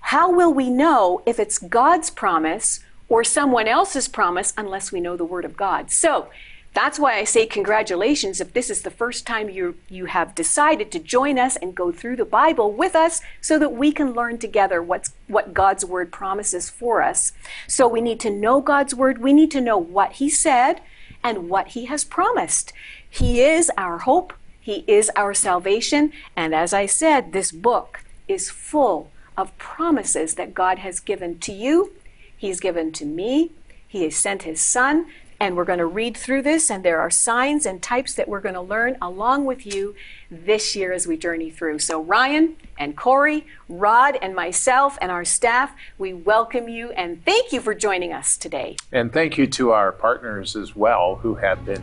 how 0.00 0.32
will 0.32 0.54
we 0.54 0.70
know 0.70 1.20
if 1.26 1.38
it's 1.38 1.58
God's 1.58 2.08
promise 2.08 2.80
or 3.10 3.22
someone 3.22 3.68
else's 3.68 4.08
promise 4.08 4.54
unless 4.56 4.92
we 4.92 5.02
know 5.02 5.14
the 5.14 5.26
Word 5.26 5.44
of 5.44 5.58
God? 5.58 5.90
So 5.90 6.30
that's 6.72 6.98
why 6.98 7.18
I 7.18 7.24
say 7.24 7.44
congratulations 7.44 8.40
if 8.40 8.54
this 8.54 8.70
is 8.70 8.80
the 8.80 8.90
first 8.90 9.26
time 9.26 9.50
you, 9.50 9.76
you 9.90 10.06
have 10.06 10.34
decided 10.34 10.90
to 10.92 10.98
join 10.98 11.38
us 11.38 11.56
and 11.56 11.74
go 11.74 11.92
through 11.92 12.16
the 12.16 12.24
Bible 12.24 12.72
with 12.72 12.96
us 12.96 13.20
so 13.42 13.58
that 13.58 13.74
we 13.74 13.92
can 13.92 14.14
learn 14.14 14.38
together 14.38 14.82
what's, 14.82 15.12
what 15.26 15.52
God's 15.52 15.84
Word 15.84 16.10
promises 16.10 16.70
for 16.70 17.02
us. 17.02 17.32
So 17.68 17.86
we 17.86 18.00
need 18.00 18.20
to 18.20 18.30
know 18.30 18.62
God's 18.62 18.94
Word, 18.94 19.18
we 19.18 19.34
need 19.34 19.50
to 19.50 19.60
know 19.60 19.76
what 19.76 20.12
He 20.12 20.30
said 20.30 20.80
and 21.22 21.48
what 21.48 21.68
He 21.68 21.86
has 21.86 22.04
promised. 22.04 22.72
He 23.08 23.40
is 23.40 23.70
our 23.76 23.98
hope, 23.98 24.32
He 24.60 24.84
is 24.86 25.10
our 25.16 25.34
salvation, 25.34 26.12
and 26.34 26.54
as 26.54 26.72
I 26.72 26.86
said, 26.86 27.32
this 27.32 27.52
book 27.52 28.04
is 28.28 28.50
full 28.50 29.10
of 29.36 29.56
promises 29.58 30.34
that 30.34 30.54
God 30.54 30.78
has 30.78 31.00
given 31.00 31.38
to 31.40 31.52
you, 31.52 31.92
He's 32.36 32.60
given 32.60 32.92
to 32.92 33.04
me, 33.04 33.52
He 33.86 34.04
has 34.04 34.16
sent 34.16 34.42
His 34.42 34.60
Son, 34.60 35.06
and 35.40 35.56
we're 35.56 35.64
going 35.64 35.78
to 35.78 35.86
read 35.86 36.16
through 36.16 36.42
this, 36.42 36.70
and 36.70 36.84
there 36.84 37.00
are 37.00 37.10
signs 37.10 37.66
and 37.66 37.82
types 37.82 38.14
that 38.14 38.28
we're 38.28 38.40
going 38.40 38.54
to 38.54 38.60
learn 38.60 38.96
along 39.02 39.44
with 39.44 39.66
you 39.66 39.94
this 40.30 40.74
year 40.74 40.92
as 40.92 41.06
we 41.06 41.16
journey 41.16 41.50
through. 41.50 41.78
So, 41.78 42.02
Ryan 42.02 42.56
and 42.78 42.96
Corey, 42.96 43.46
Rod, 43.68 44.18
and 44.20 44.34
myself, 44.34 44.96
and 45.00 45.10
our 45.10 45.24
staff, 45.24 45.74
we 45.98 46.14
welcome 46.14 46.68
you 46.68 46.90
and 46.92 47.24
thank 47.24 47.52
you 47.52 47.60
for 47.60 47.74
joining 47.74 48.12
us 48.12 48.36
today. 48.36 48.76
And 48.92 49.12
thank 49.12 49.36
you 49.36 49.46
to 49.48 49.72
our 49.72 49.92
partners 49.92 50.56
as 50.56 50.74
well 50.74 51.16
who 51.16 51.34
have 51.34 51.64
been 51.64 51.82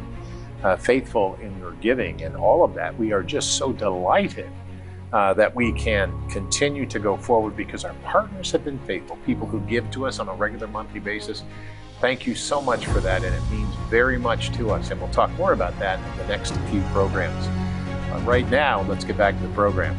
uh, 0.64 0.78
faithful 0.78 1.36
in 1.42 1.58
your 1.60 1.74
giving 1.74 2.24
and 2.24 2.36
all 2.36 2.64
of 2.64 2.74
that. 2.76 2.98
We 2.98 3.12
are 3.12 3.24
just 3.24 3.58
so 3.58 3.74
delighted 3.74 4.50
uh, 5.12 5.34
that 5.36 5.54
we 5.54 5.72
can 5.74 6.12
continue 6.30 6.86
to 6.88 7.00
go 7.00 7.16
forward 7.18 7.56
because 7.56 7.86
our 7.86 7.94
partners 8.04 8.52
have 8.52 8.64
been 8.64 8.80
faithful, 8.80 9.18
people 9.26 9.46
who 9.46 9.60
give 9.62 9.90
to 9.92 10.08
us 10.08 10.20
on 10.20 10.28
a 10.28 10.34
regular 10.34 10.68
monthly 10.68 11.00
basis. 11.00 11.44
Thank 12.04 12.28
you 12.28 12.36
so 12.36 12.62
much 12.62 12.86
for 12.86 13.00
that, 13.00 13.24
and 13.24 13.34
it 13.34 13.50
means 13.50 13.74
very 13.90 14.18
much 14.18 14.52
to 14.58 14.72
us. 14.72 14.92
And 14.92 15.00
we'll 15.00 15.10
talk 15.12 15.32
more 15.38 15.54
about 15.54 15.80
that 15.80 16.00
in 16.12 16.18
the 16.18 16.28
next 16.28 16.54
few 16.70 16.82
programs. 16.92 17.48
Uh, 17.48 18.22
right 18.26 18.46
now, 18.50 18.82
let's 18.90 19.06
get 19.06 19.16
back 19.16 19.38
to 19.38 19.48
the 19.48 19.54
program. 19.54 19.96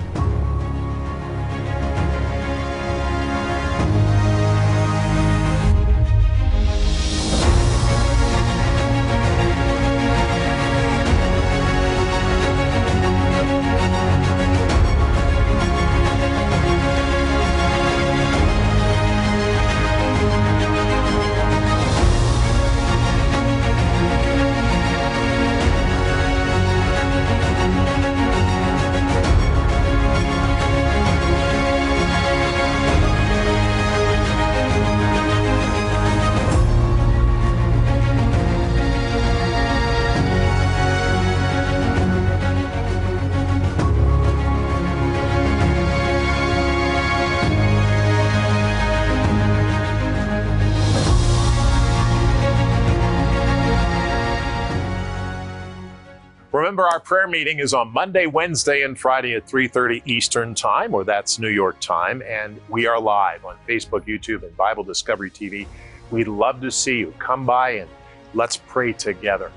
Prayer 57.04 57.28
meeting 57.28 57.58
is 57.58 57.74
on 57.74 57.92
Monday, 57.92 58.24
Wednesday, 58.24 58.82
and 58.82 58.98
Friday 58.98 59.34
at 59.34 59.46
3:30 59.46 60.02
Eastern 60.06 60.54
Time, 60.54 60.94
or 60.94 61.04
that's 61.04 61.38
New 61.38 61.48
York 61.50 61.78
time, 61.78 62.22
and 62.26 62.58
we 62.70 62.86
are 62.86 62.98
live 62.98 63.44
on 63.44 63.56
Facebook, 63.68 64.06
YouTube, 64.06 64.42
and 64.42 64.56
Bible 64.56 64.82
Discovery 64.82 65.30
TV. 65.30 65.66
We'd 66.10 66.28
love 66.28 66.62
to 66.62 66.70
see 66.70 66.96
you. 66.96 67.12
Come 67.18 67.44
by 67.44 67.70
and 67.72 67.90
let's 68.32 68.56
pray 68.56 68.94
together. 68.94 69.52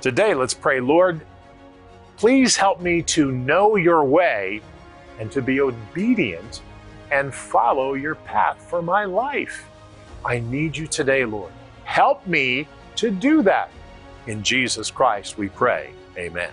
Today, 0.00 0.32
let's 0.32 0.54
pray, 0.54 0.80
Lord, 0.80 1.20
please 2.16 2.56
help 2.56 2.80
me 2.80 3.02
to 3.02 3.30
know 3.30 3.76
your 3.76 4.02
way 4.02 4.62
and 5.20 5.30
to 5.32 5.42
be 5.42 5.60
obedient 5.60 6.62
and 7.12 7.32
follow 7.32 7.92
your 7.92 8.14
path 8.14 8.56
for 8.70 8.80
my 8.80 9.04
life. 9.04 9.66
I 10.24 10.38
need 10.38 10.76
you 10.76 10.86
today, 10.86 11.26
Lord. 11.26 11.52
Help 11.84 12.26
me 12.26 12.66
to 12.96 13.10
do 13.10 13.42
that. 13.42 13.70
In 14.26 14.42
Jesus 14.42 14.90
Christ 14.90 15.36
we 15.36 15.50
pray. 15.50 15.90
Amen. 16.16 16.50